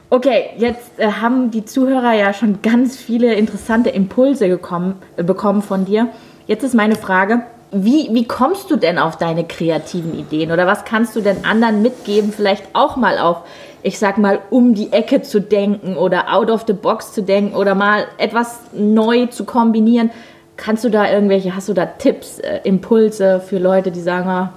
[0.08, 5.62] Okay, jetzt äh, haben die Zuhörer ja schon ganz viele interessante Impulse gekommen, äh, bekommen
[5.62, 6.08] von dir.
[6.46, 7.42] Jetzt ist meine Frage,
[7.72, 11.82] wie, wie kommst du denn auf deine kreativen Ideen oder was kannst du denn anderen
[11.82, 13.38] mitgeben, vielleicht auch mal auf,
[13.82, 17.56] ich sag mal, um die Ecke zu denken oder out of the box zu denken
[17.56, 20.12] oder mal etwas neu zu kombinieren?
[20.56, 24.52] Kannst du da irgendwelche, hast du da Tipps, äh, Impulse für Leute, die sagen, ah,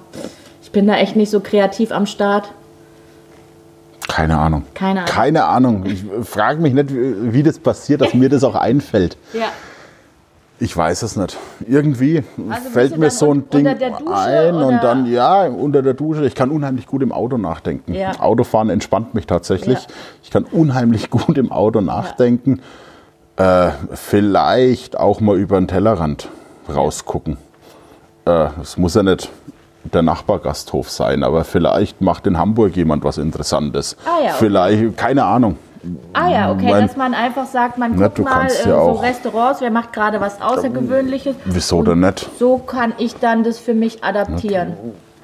[0.62, 2.52] ich bin da echt nicht so kreativ am Start?
[4.08, 4.64] Keine Ahnung.
[4.74, 5.14] Keine Ahnung.
[5.14, 5.86] Keine Ahnung.
[5.86, 9.18] Ich frage mich nicht, wie wie das passiert, dass mir das auch einfällt.
[9.34, 9.46] Ja.
[10.62, 11.38] Ich weiß es nicht.
[11.68, 15.44] Irgendwie Also fällt mir so ein Ding unter der Dusche ein und oder- dann, ja,
[15.48, 16.26] unter der Dusche.
[16.26, 17.94] Ich kann unheimlich gut im Auto nachdenken.
[17.94, 18.20] Ja.
[18.20, 19.78] Autofahren entspannt mich tatsächlich.
[19.80, 19.88] Ja.
[20.24, 22.62] Ich kann unheimlich gut im Auto nachdenken.
[23.40, 26.28] Äh, vielleicht auch mal über den Tellerrand
[26.74, 27.38] rausgucken.
[28.26, 29.30] Äh, Es muss ja nicht
[29.86, 33.96] der Nachbargasthof sein, aber vielleicht macht in Hamburg jemand was Interessantes.
[34.06, 34.36] Ah ja, okay.
[34.40, 35.58] Vielleicht, keine Ahnung.
[36.12, 38.92] Ah ja, okay, Mein- dass man einfach sagt, man Na, guckt mal äh, ja so
[38.92, 41.38] Restaurants, wer macht gerade was Außergewöhnliches.
[41.46, 42.30] Wieso denn nicht?
[42.38, 44.74] So kann ich dann das für mich adaptieren.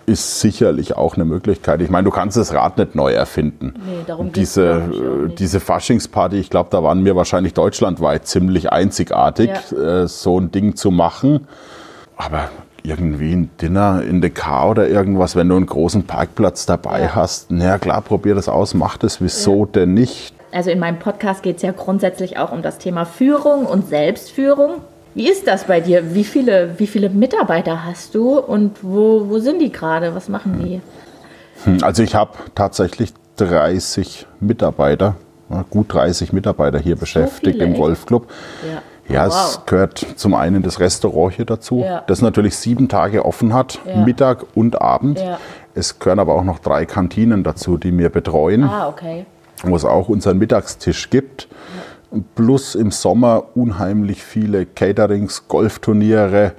[0.06, 1.82] Ist sicherlich auch eine Möglichkeit.
[1.82, 3.74] Ich meine, du kannst das Rad nicht neu erfinden.
[3.86, 4.84] Nee, darum diese,
[5.28, 5.40] nicht.
[5.40, 10.76] diese Faschingsparty, ich glaube, da waren wir wahrscheinlich deutschlandweit ziemlich einzigartig, äh, so ein Ding
[10.76, 11.48] zu machen.
[12.18, 12.50] Aber
[12.84, 17.16] irgendwie ein Dinner in der K oder irgendwas, wenn du einen großen Parkplatz dabei Ja.
[17.16, 20.36] hast, na klar, probier das aus, mach das, wieso denn nicht?
[20.52, 24.76] Also in meinem Podcast geht es ja grundsätzlich auch um das Thema Führung und Selbstführung.
[25.16, 26.14] Wie ist das bei dir?
[26.14, 30.14] Wie viele, wie viele Mitarbeiter hast du und wo, wo sind die gerade?
[30.14, 30.82] Was machen die?
[31.64, 35.16] Hm, Also ich habe tatsächlich 30 Mitarbeiter,
[35.70, 37.74] gut 30 Mitarbeiter hier beschäftigt viele, im?
[37.76, 38.28] Golfclub.
[38.70, 38.82] Ja.
[39.08, 39.34] Ja, Wow.
[39.36, 42.04] es gehört zum einen das Restaurant hier dazu, Ja.
[42.08, 43.98] das natürlich sieben Tage offen hat, Ja.
[43.98, 45.20] Mittag und Abend.
[45.20, 45.38] Ja.
[45.76, 49.26] Es gehören aber auch noch drei Kantinen dazu, die wir betreuen, Ah, okay.
[49.64, 51.48] wo es auch unseren Mittagstisch gibt.
[52.36, 56.54] Plus im Sommer unheimlich viele Caterings, Golfturniere.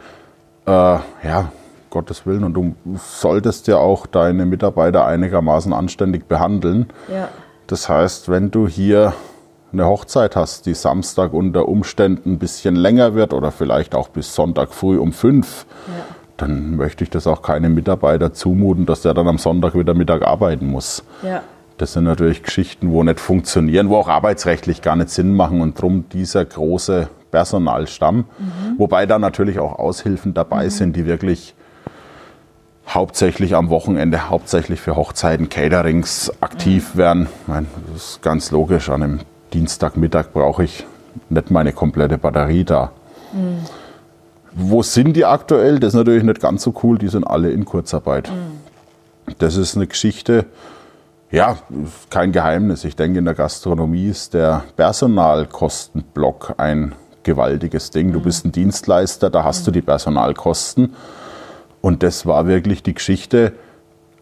[0.66, 1.52] Äh, ja,
[1.90, 2.44] Gottes Willen.
[2.44, 6.86] Und du solltest ja auch deine Mitarbeiter einigermaßen anständig behandeln.
[7.10, 7.28] Ja.
[7.66, 9.14] Das heißt, wenn du hier
[9.72, 14.34] eine Hochzeit hast, die Samstag unter Umständen ein bisschen länger wird oder vielleicht auch bis
[14.34, 15.66] Sonntag früh um fünf,
[16.36, 20.22] dann möchte ich das auch keinem Mitarbeiter zumuten, dass der dann am Sonntag wieder Mittag
[20.22, 21.02] arbeiten muss.
[21.22, 21.42] Ja.
[21.78, 25.80] Das sind natürlich Geschichten, wo nicht funktionieren, wo auch arbeitsrechtlich gar nicht Sinn machen und
[25.80, 28.24] drum dieser große Personalstamm.
[28.78, 31.54] Wobei da natürlich auch Aushilfen dabei sind, die wirklich
[32.88, 37.28] hauptsächlich am Wochenende, hauptsächlich für Hochzeiten, Caterings aktiv werden.
[37.42, 38.88] Ich meine, das ist ganz logisch.
[38.88, 39.20] An einem
[39.52, 40.86] Dienstagmittag brauche ich
[41.28, 42.92] nicht meine komplette Batterie da.
[44.52, 45.78] Wo sind die aktuell?
[45.78, 46.96] Das ist natürlich nicht ganz so cool.
[46.96, 48.30] Die sind alle in Kurzarbeit.
[49.38, 50.46] Das ist eine Geschichte,
[51.30, 51.56] ja,
[52.10, 52.84] kein Geheimnis.
[52.84, 58.12] Ich denke, in der Gastronomie ist der Personalkostenblock ein gewaltiges Ding.
[58.12, 60.94] Du bist ein Dienstleister, da hast du die Personalkosten.
[61.80, 63.52] Und das war wirklich die Geschichte,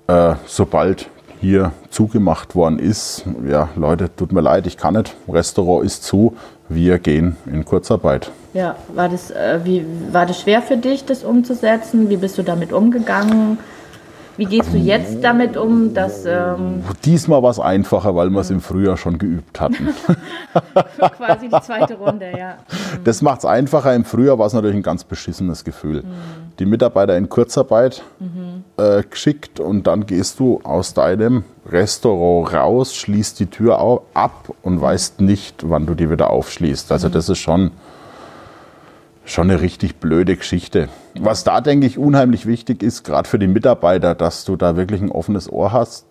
[0.07, 1.09] äh, sobald
[1.41, 6.37] hier zugemacht worden ist, ja, Leute, tut mir leid, ich kann nicht, Restaurant ist zu,
[6.69, 8.31] wir gehen in Kurzarbeit.
[8.55, 12.09] Ja, war das, äh, wie, war das schwer für dich, das umzusetzen?
[12.09, 13.59] Wie bist du damit umgegangen?
[14.37, 18.51] Wie gehst du jetzt damit um, dass ähm, Diesmal war es einfacher, weil wir es
[18.51, 19.89] im Frühjahr schon geübt hatten.
[21.17, 22.57] quasi die zweite Runde, ja.
[23.05, 23.95] Das macht es einfacher.
[23.95, 26.05] Im Frühjahr war es natürlich ein ganz beschissenes Gefühl.
[26.59, 28.03] Die Mitarbeiter in Kurzarbeit
[28.77, 34.81] äh, geschickt und dann gehst du aus deinem Restaurant raus, schließt die Tür ab und
[34.81, 36.93] weißt nicht, wann du die wieder aufschließt.
[36.93, 37.71] Also das ist schon,
[39.25, 40.89] schon eine richtig blöde Geschichte.
[41.19, 45.01] Was da, denke ich, unheimlich wichtig ist, gerade für die Mitarbeiter, dass du da wirklich
[45.01, 46.07] ein offenes Ohr hast.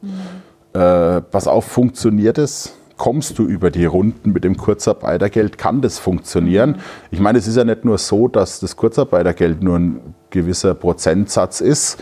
[0.74, 2.74] Äh, pass auf, funktioniert es?
[2.98, 5.58] Kommst du über die Runden mit dem Kurzarbeitergeld?
[5.58, 6.78] Kann das funktionieren?
[7.12, 11.60] Ich meine, es ist ja nicht nur so, dass das Kurzarbeitergeld nur ein gewisser Prozentsatz
[11.60, 12.02] ist.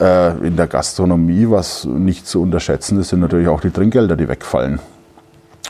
[0.00, 4.28] Äh, in der Gastronomie, was nicht zu unterschätzen ist, sind natürlich auch die Trinkgelder, die
[4.28, 4.80] wegfallen.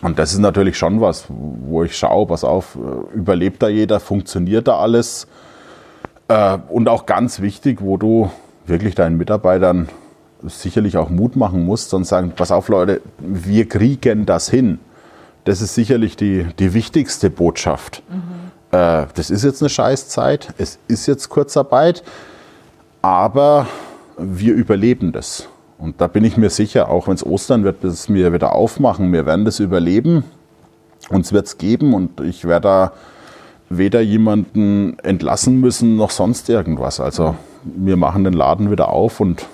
[0.02, 2.78] Und das ist natürlich schon was, wo ich schaue, pass auf,
[3.14, 5.26] überlebt da jeder, funktioniert da alles?
[6.28, 8.30] Äh, Und auch ganz wichtig, wo du
[8.66, 9.88] wirklich deinen Mitarbeitern
[10.44, 14.78] sicherlich auch Mut machen musst und sagen, pass auf Leute, wir kriegen das hin.
[15.44, 18.02] Das ist sicherlich die, die wichtigste Botschaft.
[18.70, 22.04] Äh, Das ist jetzt eine Scheißzeit, es ist jetzt Kurzarbeit,
[23.02, 23.66] aber
[24.16, 25.48] wir überleben das.
[25.78, 29.12] Und da bin ich mir sicher, auch wenn es Ostern wird, bis wir wieder aufmachen,
[29.12, 30.24] wir werden das überleben.
[31.10, 32.92] Uns wird es geben und ich werde da
[33.70, 37.00] weder jemanden entlassen müssen noch sonst irgendwas.
[37.00, 39.46] Also wir machen den Laden wieder auf und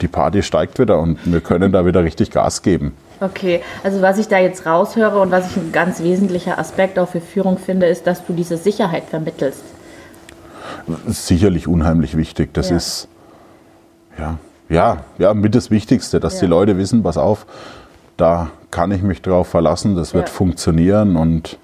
[0.00, 2.92] die Party steigt wieder und wir können da wieder richtig Gas geben.
[3.20, 7.08] Okay, also was ich da jetzt raushöre und was ich ein ganz wesentlicher Aspekt auch
[7.08, 9.62] für Führung finde, ist, dass du diese Sicherheit vermittelst.
[11.06, 12.52] Sicherlich unheimlich wichtig.
[12.52, 12.76] Das Ja.
[12.76, 13.08] ist
[14.18, 14.38] ja,
[14.72, 16.40] ja, ja, mit das Wichtigste, dass Ja.
[16.40, 17.46] die Leute wissen, pass auf,
[18.16, 20.34] da kann ich mich drauf verlassen, das wird Ja.
[20.34, 21.58] funktionieren und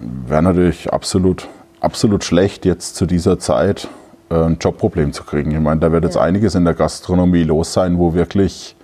[0.00, 1.48] wäre natürlich absolut,
[1.80, 3.88] absolut schlecht, jetzt zu dieser Zeit
[4.30, 5.50] äh, ein Jobproblem zu kriegen.
[5.52, 8.76] Ich meine, da wird jetzt einiges in der Gastronomie los sein, wo wirklich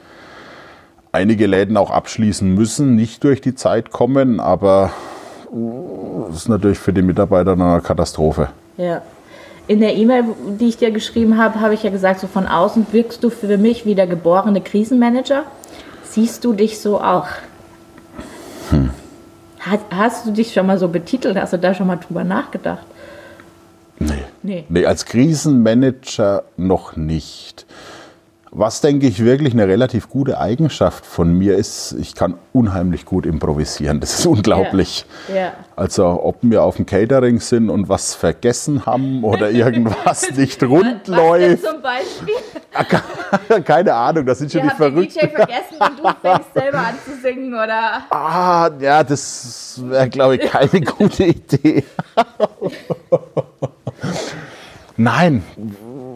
[1.13, 4.91] einige Läden auch abschließen müssen, nicht durch die Zeit kommen, aber
[6.29, 8.49] das ist natürlich für die Mitarbeiter eine Katastrophe.
[8.79, 9.03] Ja.
[9.73, 10.25] In der E-Mail,
[10.61, 13.57] die ich dir geschrieben habe, habe ich ja gesagt, so von außen wirkst du für
[13.57, 15.45] mich wie der geborene Krisenmanager.
[16.05, 17.27] Siehst du dich so auch?
[19.61, 21.39] Hast, hast du dich schon mal so betitelt?
[21.39, 22.85] Hast du da schon mal drüber nachgedacht?
[23.99, 24.25] Nee.
[24.43, 24.65] Nee.
[24.69, 27.65] Nee, als Krisenmanager noch nicht.
[28.55, 33.25] Was, denke ich, wirklich eine relativ gute Eigenschaft von mir ist, ich kann unheimlich gut
[33.25, 33.99] improvisieren.
[33.99, 35.07] Das ist unglaublich.
[35.35, 35.55] Ja.
[35.75, 41.09] Also, ob wir auf dem Catering sind und was vergessen haben oder irgendwas nicht rund
[41.09, 41.65] läuft.
[41.65, 43.63] zum Beispiel?
[43.65, 45.19] Keine Ahnung, das sind schon die habt den Verrückten.
[45.19, 48.03] DJ vergessen und du fängst selber an zu singen, oder?
[48.11, 51.85] Ah, ja, das wäre, glaube ich, keine gute Idee.
[54.99, 55.43] Nein,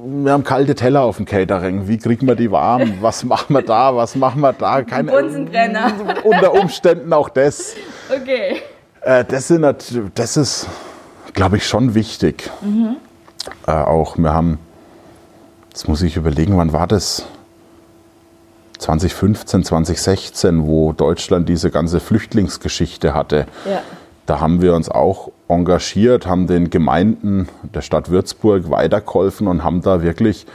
[0.07, 1.89] wir haben kalte Teller auf dem Catering.
[1.89, 2.95] Wie kriegen wir die warm?
[3.01, 3.95] Was machen wir da?
[3.97, 4.83] Was machen wir da?
[4.83, 5.93] Keine, Bunsenbrenner.
[6.25, 7.75] unter Umständen auch das.
[8.09, 8.63] Okay.
[9.01, 9.63] Äh, das, sind,
[10.15, 10.69] das ist,
[11.33, 12.51] glaube ich, schon wichtig.
[13.67, 14.59] Äh, auch wir haben,
[15.71, 17.27] jetzt muss ich überlegen, wann war das?
[18.79, 23.47] 2015, 2016, wo Deutschland diese ganze Flüchtlingsgeschichte hatte.
[23.69, 23.83] Ja.
[24.27, 29.83] Da haben wir uns auch engagiert, haben den Gemeinden der Stadt Würzburg weitergeholfen und haben
[29.83, 30.47] da wirklich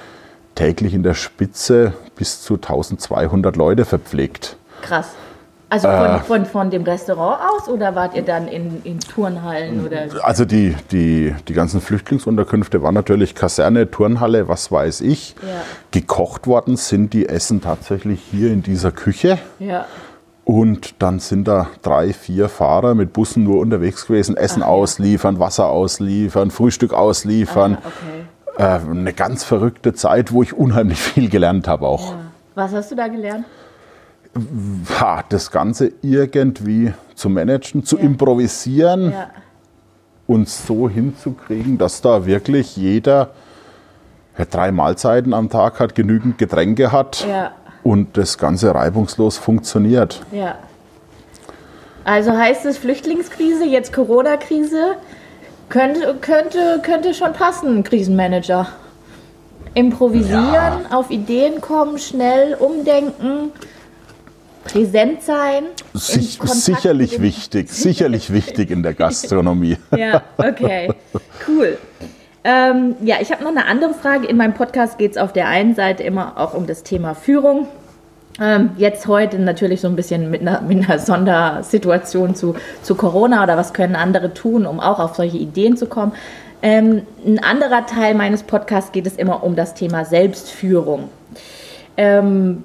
[0.55, 4.57] täglich in der Spitze bis zu 1200 Leute verpflegt.
[4.81, 5.09] Krass.
[5.69, 6.19] Also Äh.
[6.19, 10.07] von, von, von dem Restaurant aus oder wart ihr dann in, in Turnhallen oder?
[10.21, 15.33] Also die, die, die ganzen Flüchtlingsunterkünfte waren natürlich Kaserne, Turnhalle, was weiß ich.
[15.41, 15.61] Ja.
[15.91, 19.37] Gekocht worden sind die Essen tatsächlich hier in dieser Küche.
[19.59, 19.85] Ja.
[20.51, 24.71] Und dann sind da drei, vier Fahrer mit Bussen nur unterwegs gewesen, Essen Ach ja.
[24.73, 27.77] ausliefern, Wasser ausliefern, Frühstück ausliefern.
[27.77, 27.87] Ah,
[28.57, 28.85] okay.
[28.87, 32.11] Äh, eine ganz verrückte Zeit, wo ich unheimlich viel gelernt habe auch.
[32.11, 32.17] Ja.
[32.55, 33.45] Was hast du da gelernt?
[34.99, 38.03] Ha, das Ganze irgendwie zu managen, zu Ja.
[38.03, 39.29] improvisieren Ja.
[40.27, 43.29] und so hinzukriegen, dass da wirklich jeder
[44.37, 47.51] ja, drei Mahlzeiten am Tag hat, genügend Getränke hat Ja.
[47.83, 50.21] Und das Ganze reibungslos funktioniert.
[50.31, 50.55] Ja.
[52.03, 54.95] Also heißt es Flüchtlingskrise, jetzt Corona-Krise,
[55.69, 58.67] könnte, könnte, könnte schon passen, Krisenmanager.
[59.73, 60.81] Improvisieren, Ja.
[60.91, 63.51] auf Ideen kommen, schnell umdenken,
[64.65, 65.63] präsent sein.
[65.93, 69.77] in Sich, sicherlich wichtig, sicherlich wichtig in der Gastronomie.
[69.95, 70.93] Ja, okay,
[71.47, 71.77] cool.
[72.43, 74.27] Ähm, ja, ich habe noch eine andere Frage.
[74.27, 77.67] In meinem Podcast geht es auf der einen Seite immer auch um das Thema Führung.
[78.39, 83.43] Ähm, jetzt heute natürlich so ein bisschen mit einer, mit einer Sondersituation zu, zu Corona
[83.43, 86.13] oder was können andere tun, um auch auf solche Ideen zu kommen.
[86.63, 91.09] Ähm, ein anderer Teil meines Podcasts geht es immer um das Thema Selbstführung.
[91.97, 92.63] Ähm,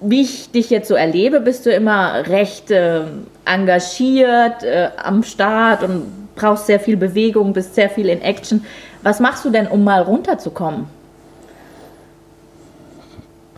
[0.00, 3.02] wie ich dich jetzt so erlebe, bist du immer recht äh,
[3.44, 8.64] engagiert, äh, am Start und brauchst sehr viel Bewegung, bist sehr viel in Action.
[9.04, 10.86] Was machst du denn, um mal runterzukommen?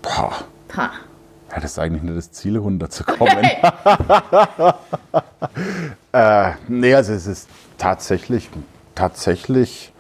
[0.03, 0.33] Boah,
[0.77, 0.91] Ha.
[1.51, 3.39] ja, das ist eigentlich nur das Ziel, runterzukommen.
[6.13, 8.51] äh, nee, also es ist tatsächlich,
[8.97, 9.93] tatsächlich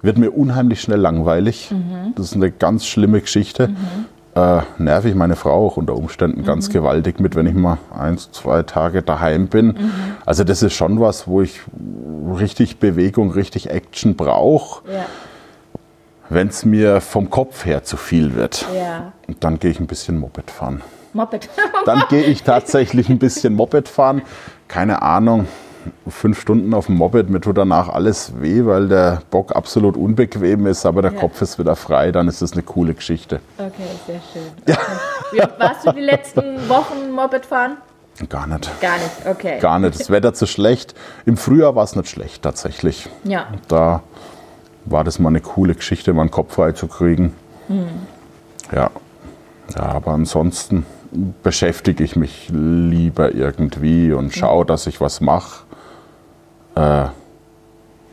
[0.00, 1.70] wird mir unheimlich schnell langweilig.
[2.16, 3.74] Das ist eine ganz schlimme Geschichte.
[4.34, 8.32] Äh, nerv ich meine Frau auch unter Umständen ganz gewaltig mit, wenn ich mal eins,
[8.32, 9.92] zwei Tage daheim bin.
[10.26, 11.60] Also das ist schon was, wo ich
[12.36, 14.90] richtig Bewegung, richtig Action brauche.
[14.92, 15.06] Ja,
[16.28, 19.12] Wenn es mir vom Kopf her zu viel wird, ja.
[19.28, 20.82] Und dann gehe ich ein bisschen Moped fahren.
[21.12, 21.48] Moped.
[21.86, 24.22] Dann gehe ich tatsächlich ein bisschen Moped fahren.
[24.66, 25.46] Keine Ahnung,
[26.08, 30.66] fünf Stunden auf dem Moped, mir tut danach alles weh, weil der Bock absolut unbequem
[30.66, 31.20] ist, aber der Ja.
[31.20, 33.40] Kopf ist wieder frei, dann ist das eine coole Geschichte.
[33.58, 33.70] Okay,
[34.06, 34.76] sehr schön.
[35.32, 35.42] Okay.
[35.42, 37.78] Oft warst du die letzten Wochen Moped fahren?
[38.28, 38.70] Gar nicht.
[38.80, 39.58] Gar nicht, okay.
[39.58, 39.98] Gar nicht.
[39.98, 40.94] Das Wetter zu schlecht.
[41.26, 43.08] Im Frühjahr war es nicht schlecht tatsächlich.
[43.24, 44.02] Ja, Da
[44.84, 47.34] war das mal eine coole Geschichte, mal einen Kopf frei zu kriegen.
[48.72, 48.90] Ja.
[49.74, 50.86] ja, aber ansonsten
[51.42, 55.63] beschäftige ich mich lieber irgendwie und schaue, dass ich was mache.
[56.76, 57.06] Äh,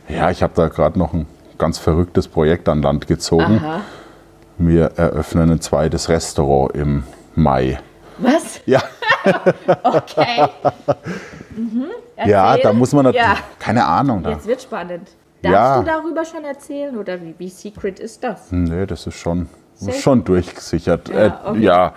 [0.08, 1.26] Ja, ich habe da gerade noch ein
[1.58, 3.60] ganz verrücktes Projekt an Land gezogen.
[3.64, 3.80] Aha.
[4.58, 7.78] Wir eröffnen ein zweites Restaurant im Mai.
[8.18, 8.60] Was?
[8.66, 8.82] Ja,
[9.82, 10.46] Okay.
[12.26, 12.62] ja Erzähl.
[12.62, 13.36] da muss man natürlich, Ja.
[13.58, 14.22] keine Ahnung.
[14.22, 14.30] Da.
[14.30, 15.08] Jetzt wird spannend.
[15.42, 15.78] Darfst Ja.
[15.80, 18.52] du darüber schon erzählen oder wie, wie secret ist das?
[18.52, 19.98] Nee, das ist schon, Safe?
[19.98, 21.08] schon durchgesichert.
[21.08, 21.60] Ja, äh, okay.
[21.60, 21.92] ja,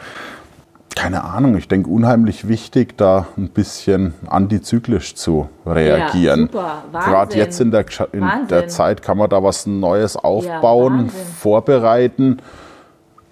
[0.96, 1.58] keine Ahnung.
[1.58, 6.42] Ich denke, unheimlich wichtig, da ein bisschen antizyklisch zu reagieren.
[6.52, 6.84] super.
[6.92, 7.12] Wahnsinn.
[7.12, 11.26] Gerade jetzt in, der, in der Zeit kann man da was Neues aufbauen, Wahnsinn.
[11.40, 12.38] vorbereiten.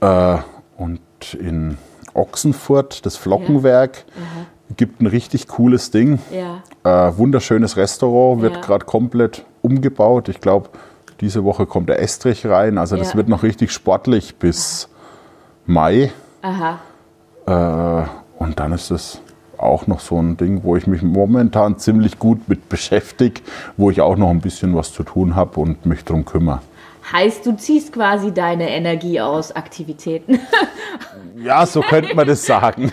[0.02, 0.38] Äh,
[0.78, 1.00] und
[1.40, 1.78] in
[2.14, 4.06] Ochsenfurt, das Flockenwerk,
[4.76, 6.20] gibt ein richtig cooles Ding.
[6.32, 7.08] Ja.
[7.10, 8.62] Äh, wunderschönes Restaurant, wird Ja.
[8.62, 10.30] gerade komplett umgebaut.
[10.30, 10.70] Ich glaube,
[11.22, 12.78] diese Woche kommt der Estrich rein.
[12.78, 13.16] Also das Ja.
[13.18, 14.90] wird noch richtig sportlich bis
[15.66, 16.12] Mai.
[16.42, 16.80] Aha.
[17.46, 18.04] Äh,
[18.40, 19.22] und dann ist es
[19.58, 23.42] auch noch so ein Ding, wo ich mich momentan ziemlich gut mit beschäftige,
[23.78, 26.62] wo ich auch noch ein bisschen was zu tun habe und mich darum kümmere.
[27.12, 30.40] Heißt, du ziehst quasi deine Energie aus Aktivitäten.
[31.36, 32.92] Ja, so könnte man das sagen.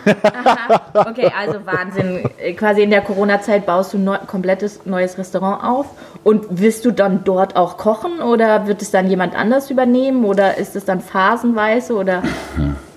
[0.95, 2.25] Okay, also Wahnsinn.
[2.39, 5.87] Äh, Quasi in der Corona-Zeit baust du ein neu, komplettes neues Restaurant auf.
[6.25, 10.57] Und wirst du dann dort auch kochen oder wird es dann jemand anders übernehmen oder
[10.57, 12.23] ist es dann phasenweise oder?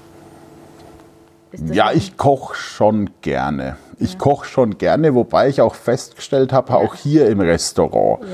[1.71, 3.77] Ja, ich koche schon gerne.
[3.99, 8.27] Ich koche schon gerne, wobei ich auch festgestellt habe, auch hier im Restaurant, Ja.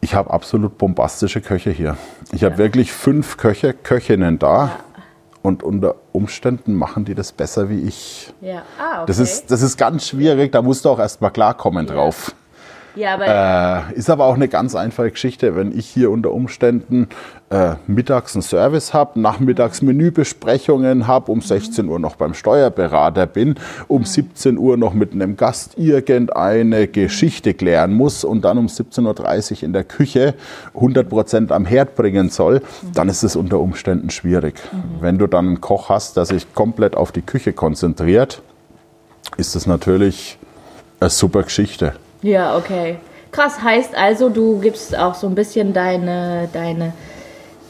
[0.00, 1.96] ich habe absolut bombastische Köche hier.
[2.32, 4.72] Ich habe wirklich fünf Köche, Köchinnen da.
[5.42, 8.32] Und unter Umständen machen die das besser wie ich.
[8.40, 8.62] Ja.
[8.80, 9.04] Ah, okay.
[9.08, 12.34] Das ist, das ist ganz schwierig, da musst du auch erstmal klarkommen drauf.
[12.96, 17.08] Ja, aber Äh, ist aber auch eine ganz einfache Geschichte, wenn ich hier unter Umständen
[17.50, 23.56] äh, mittags einen Service habe, nachmittags Menübesprechungen habe, um 16 Uhr noch beim Steuerberater bin,
[23.88, 29.52] um 17 Uhr noch mit einem Gast irgendeine Geschichte klären muss und dann um 17.30
[29.52, 30.34] Uhr in der Küche
[30.74, 32.62] 100 Prozent am Herd bringen soll,
[32.94, 34.54] dann ist es unter Umständen schwierig.
[35.00, 38.42] Wenn du dann einen Koch hast, der sich komplett auf die Küche konzentriert,
[39.36, 40.38] ist das natürlich
[41.00, 41.94] eine super Geschichte.
[42.24, 42.96] Ja, okay.
[43.32, 46.92] Krass, heißt also, du gibst auch so ein bisschen deine, deine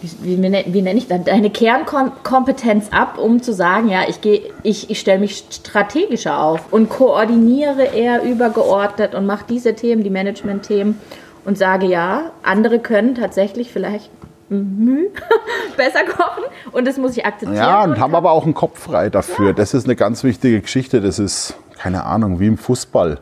[0.00, 4.42] wie, wie, wie nenne ich das, deine Kernkompetenz ab, um zu sagen, ja, ich gehe,
[4.62, 10.10] ich, ich stelle mich strategischer auf und koordiniere eher übergeordnet und mache diese Themen, die
[10.10, 11.00] Management-Themen
[11.46, 14.10] und sage, ja, andere können tatsächlich vielleicht
[14.50, 15.08] Mühe
[15.78, 17.56] besser kochen und das muss ich akzeptieren.
[17.56, 19.54] Ja, und haben kann- aber auch einen Kopf frei dafür.
[19.54, 21.00] Das ist eine ganz wichtige Geschichte.
[21.00, 23.18] Das ist, keine Ahnung, wie im Fußball.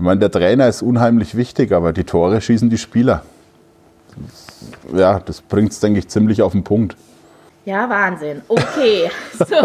[0.00, 3.22] Ich meine, der Trainer ist unheimlich wichtig, aber die Tore schießen die Spieler.
[4.96, 6.96] Ja, das bringt es, denke ich, ziemlich auf den Punkt.
[7.66, 8.40] Ja, Wahnsinn.
[8.48, 9.56] Okay, so,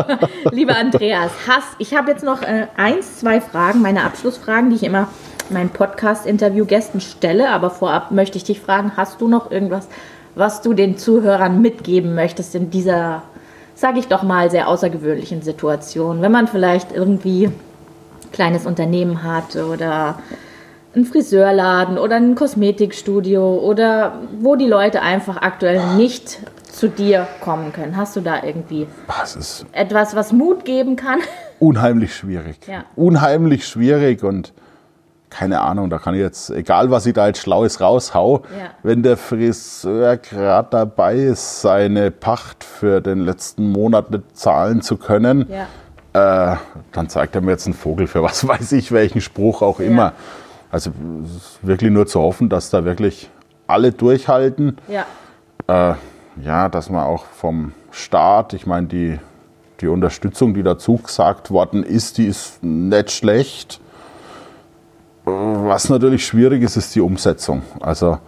[0.52, 4.84] lieber Andreas, Hass, ich habe jetzt noch äh, eins, zwei Fragen, meine Abschlussfragen, die ich
[4.84, 5.08] immer
[5.52, 7.48] meinen Podcast-Interview-Gästen stelle.
[7.48, 9.88] Aber vorab möchte ich dich fragen, hast du noch irgendwas,
[10.36, 13.24] was du den Zuhörern mitgeben möchtest in dieser,
[13.74, 16.22] sage ich doch mal, sehr außergewöhnlichen Situation?
[16.22, 17.52] Wenn man vielleicht irgendwie
[18.36, 20.20] kleines Unternehmen hat oder
[20.96, 26.40] ein Friseurladen oder ein Kosmetikstudio oder wo die Leute einfach aktuell nicht
[26.72, 27.98] zu dir kommen können.
[27.98, 28.88] Hast du da irgendwie
[29.72, 31.20] etwas, was Mut geben kann?
[31.60, 32.60] unheimlich schwierig.
[32.68, 32.84] Ja.
[32.96, 34.54] Unheimlich schwierig und
[35.30, 38.68] keine Ahnung, da kann ich jetzt, egal was ich da jetzt Schlaues raushau, Ja.
[38.84, 44.96] wenn der Friseur gerade dabei ist, seine Pacht für den letzten Monat nicht zahlen zu
[44.96, 45.68] können, Ja.
[46.16, 46.56] Äh,
[46.94, 50.14] dann zeigt er mir jetzt einen Vogel für was weiß ich, welchen Spruch auch immer.
[50.72, 50.92] Also
[51.62, 53.30] wirklich nur zu hoffen, dass da wirklich
[53.68, 54.78] alle durchhalten.
[54.88, 55.06] Ja.
[55.68, 55.96] Äh,
[56.42, 59.20] ja, dass man auch vom Staat, ich meine, die,
[59.82, 63.82] die Unterstützung, die dazu gesagt worden ist, die ist nicht schlecht.
[65.26, 67.62] Äh, Was natürlich schwierig ist, ist die Umsetzung.
[67.82, 68.20] Also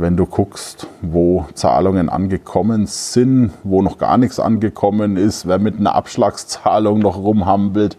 [0.00, 5.78] wenn du guckst, wo Zahlungen angekommen sind, wo noch gar nichts angekommen ist, wer mit
[5.78, 7.96] einer Abschlagszahlung noch rumhampelt,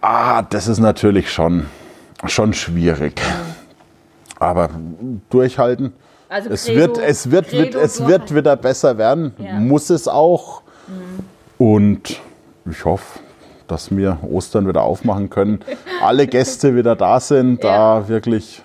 [0.00, 1.66] ah, das ist natürlich schon,
[2.26, 3.20] schon schwierig.
[4.38, 4.70] Aber
[5.30, 5.92] durchhalten.
[6.28, 9.54] Also Es Credo- wird, es wird, wird, es wird wieder besser werden, Ja.
[9.58, 10.62] muss es auch.
[11.56, 12.20] Und
[12.70, 13.18] ich hoffe,
[13.66, 15.60] dass wir Ostern wieder aufmachen können.
[16.02, 18.00] Alle Gäste wieder da sind, Ja.
[18.00, 18.62] da wirklich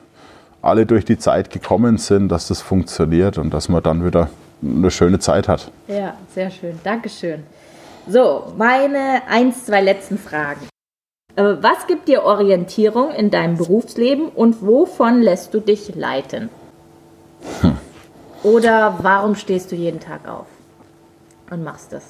[0.64, 4.30] alle durch die Zeit gekommen sind, dass das funktioniert und dass man dann wieder
[4.64, 5.70] eine schöne Zeit hat.
[5.88, 6.80] Ja, sehr schön.
[6.84, 7.44] Dankeschön.
[8.08, 10.62] So, meine eins, zwei letzten Fragen.
[11.36, 16.50] Äh, Was gibt dir Orientierung in deinem Berufsleben und wovon lässt du dich leiten?
[17.62, 17.78] Hm.
[18.44, 20.48] Oder warum stehst du jeden Tag auf
[21.50, 22.04] und machst das?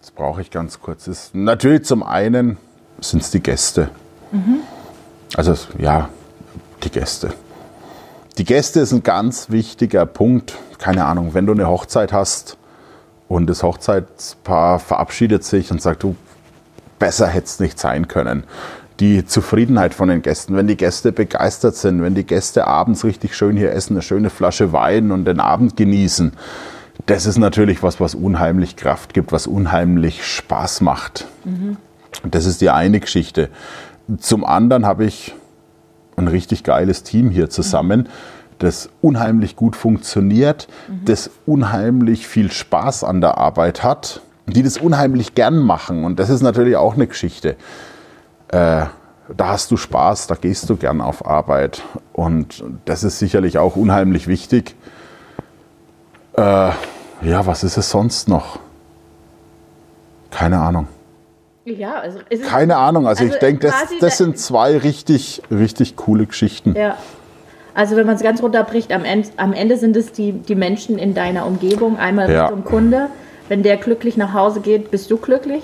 [0.00, 1.06] Das brauche ich ganz kurz.
[1.08, 2.56] Ist natürlich zum einen
[3.00, 3.90] sind es die Gäste.
[5.36, 6.08] Also es- ja,
[6.82, 7.32] Die Gäste.
[8.38, 10.56] Die Gäste ist ein ganz wichtiger Punkt.
[10.78, 12.56] Keine Ahnung, wenn du eine Hochzeit hast
[13.28, 16.16] und das Hochzeitspaar verabschiedet sich und sagt, du,
[16.98, 18.44] besser hätte es nicht sein können.
[18.98, 23.34] Die Zufriedenheit von den Gästen, wenn die Gäste begeistert sind, wenn die Gäste abends richtig
[23.34, 26.32] schön hier essen, eine schöne Flasche Wein und den Abend genießen,
[27.06, 31.26] das ist natürlich was, was unheimlich Kraft gibt, was unheimlich Spaß macht.
[31.44, 31.76] Mhm.
[32.24, 33.48] Das ist die eine Geschichte.
[34.18, 35.34] Zum anderen habe ich
[36.20, 38.08] ein richtig geiles Team hier zusammen,
[38.58, 40.68] das unheimlich gut funktioniert,
[41.04, 46.04] das unheimlich viel Spaß an der Arbeit hat, die das unheimlich gern machen.
[46.04, 47.56] Und das ist natürlich auch eine Geschichte.
[48.48, 48.84] Äh,
[49.36, 51.82] da hast du Spaß, da gehst du gern auf Arbeit.
[52.12, 54.74] Und das ist sicherlich auch unheimlich wichtig.
[56.36, 56.70] Äh,
[57.22, 58.58] ja, was ist es sonst noch?
[60.30, 60.88] Keine Ahnung.
[61.78, 62.18] Ja, also
[62.48, 66.74] Keine Ahnung, also, also ich denke, das, das sind zwei richtig, richtig coole Geschichten.
[66.76, 66.96] Ja.
[67.74, 70.98] Also wenn man es ganz runterbricht, am Ende, am Ende sind es die, die Menschen
[70.98, 72.46] in deiner Umgebung, einmal ja.
[72.46, 73.06] Richtung Kunde.
[73.48, 75.62] Wenn der glücklich nach Hause geht, bist du glücklich.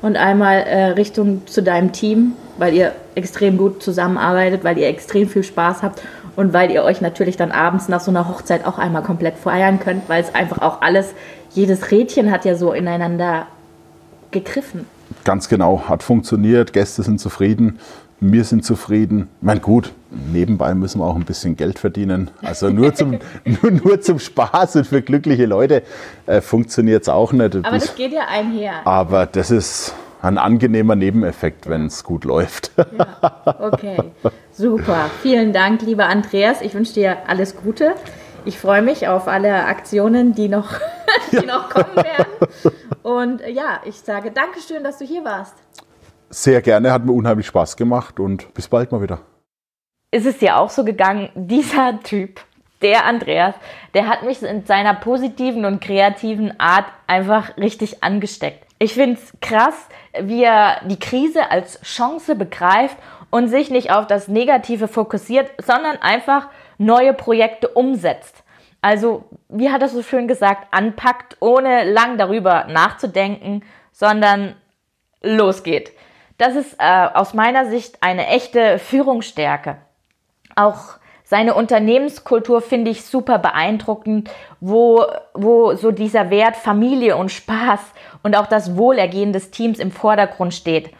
[0.00, 5.28] Und einmal äh, Richtung zu deinem Team, weil ihr extrem gut zusammenarbeitet, weil ihr extrem
[5.28, 6.00] viel Spaß habt
[6.36, 9.80] und weil ihr euch natürlich dann abends nach so einer Hochzeit auch einmal komplett feiern
[9.80, 11.14] könnt, weil es einfach auch alles,
[11.50, 13.48] jedes Rädchen hat ja so ineinander
[14.30, 14.86] gegriffen.
[15.28, 17.78] Ganz genau, hat funktioniert, Gäste sind zufrieden,
[18.18, 19.28] wir sind zufrieden.
[19.40, 19.92] Ich meine, gut,
[20.32, 22.30] nebenbei müssen wir auch ein bisschen Geld verdienen.
[22.40, 25.82] Also nur zum, nur, nur zum Spaß und für glückliche Leute
[26.24, 27.56] äh, funktioniert es auch nicht.
[27.56, 28.86] Aber das geht ja einher.
[28.86, 32.72] Aber das ist ein angenehmer Nebeneffekt, wenn es gut läuft.
[32.78, 33.98] Ja, okay,
[34.50, 35.10] super.
[35.20, 36.62] Vielen Dank, lieber Andreas.
[36.62, 37.92] Ich wünsche dir alles Gute.
[38.46, 40.70] Ich freue mich auf alle Aktionen, die noch,
[41.32, 41.42] die ja.
[41.42, 42.72] noch kommen werden.
[43.08, 45.54] Und ja, ich sage Dankeschön, dass du hier warst.
[46.28, 49.22] Sehr gerne, hat mir unheimlich Spaß gemacht und bis bald mal wieder.
[50.10, 52.38] Ist es dir auch so gegangen, dieser Typ,
[52.82, 53.54] der Andreas,
[53.94, 58.66] der hat mich in seiner positiven und kreativen Art einfach richtig angesteckt.
[58.78, 59.88] Ich finde es krass,
[60.20, 62.98] wie er die Krise als Chance begreift
[63.30, 68.44] und sich nicht auf das Negative fokussiert, sondern einfach neue Projekte umsetzt.
[68.80, 74.54] Also, wie hat er so schön gesagt, anpackt, ohne lang darüber nachzudenken, sondern
[75.22, 75.92] losgeht.
[76.36, 79.78] Das ist äh, aus meiner Sicht eine echte Führungsstärke.
[80.54, 85.04] Auch seine Unternehmenskultur finde ich super beeindruckend, wo,
[85.34, 87.80] wo so dieser Wert Familie und Spaß
[88.22, 90.90] und auch das Wohlergehen des Teams im Vordergrund steht.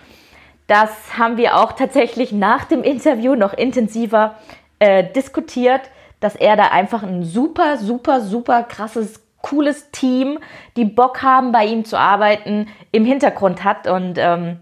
[0.66, 4.34] Das haben wir auch tatsächlich nach dem Interview noch intensiver
[4.80, 5.80] äh, diskutiert,
[6.20, 10.38] dass er da einfach ein super, super, super krasses, cooles Team,
[10.76, 13.86] die Bock haben, bei ihm zu arbeiten, im Hintergrund hat.
[13.86, 14.58] Und ähm,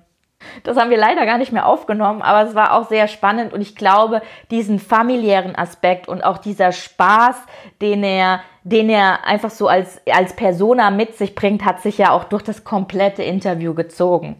[0.63, 3.61] das haben wir leider gar nicht mehr aufgenommen, aber es war auch sehr spannend und
[3.61, 7.37] ich glaube, diesen familiären Aspekt und auch dieser Spaß,
[7.81, 12.11] den er, den er einfach so als, als Persona mit sich bringt, hat sich ja
[12.11, 14.37] auch durch das komplette Interview gezogen.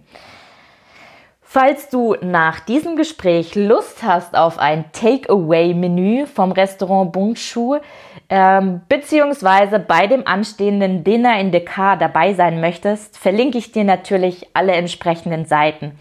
[1.59, 7.79] Falls du nach diesem Gespräch Lust hast auf ein Takeaway-Menü vom Restaurant Bongshu,
[8.29, 14.49] ähm, beziehungsweise bei dem anstehenden Dinner in Dekar dabei sein möchtest, verlinke ich dir natürlich
[14.53, 15.99] alle entsprechenden Seiten.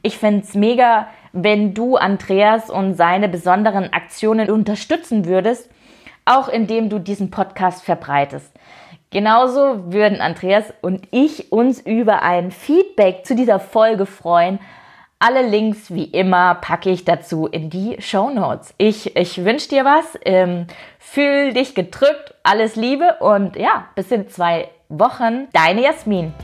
[0.00, 5.68] Ich finde es mega, wenn du Andreas und seine besonderen Aktionen unterstützen würdest,
[6.24, 8.50] auch indem du diesen Podcast verbreitest.
[9.10, 14.60] Genauso würden Andreas und ich uns über ein Feedback zu dieser Folge freuen
[15.24, 18.74] alle Links, wie immer, packe ich dazu in die Show Notes.
[18.76, 20.18] Ich, ich wünsche dir was.
[20.26, 20.66] Ähm,
[20.98, 22.34] fühl dich gedrückt.
[22.42, 25.48] Alles Liebe und ja, bis in zwei Wochen.
[25.54, 26.34] Deine Jasmin.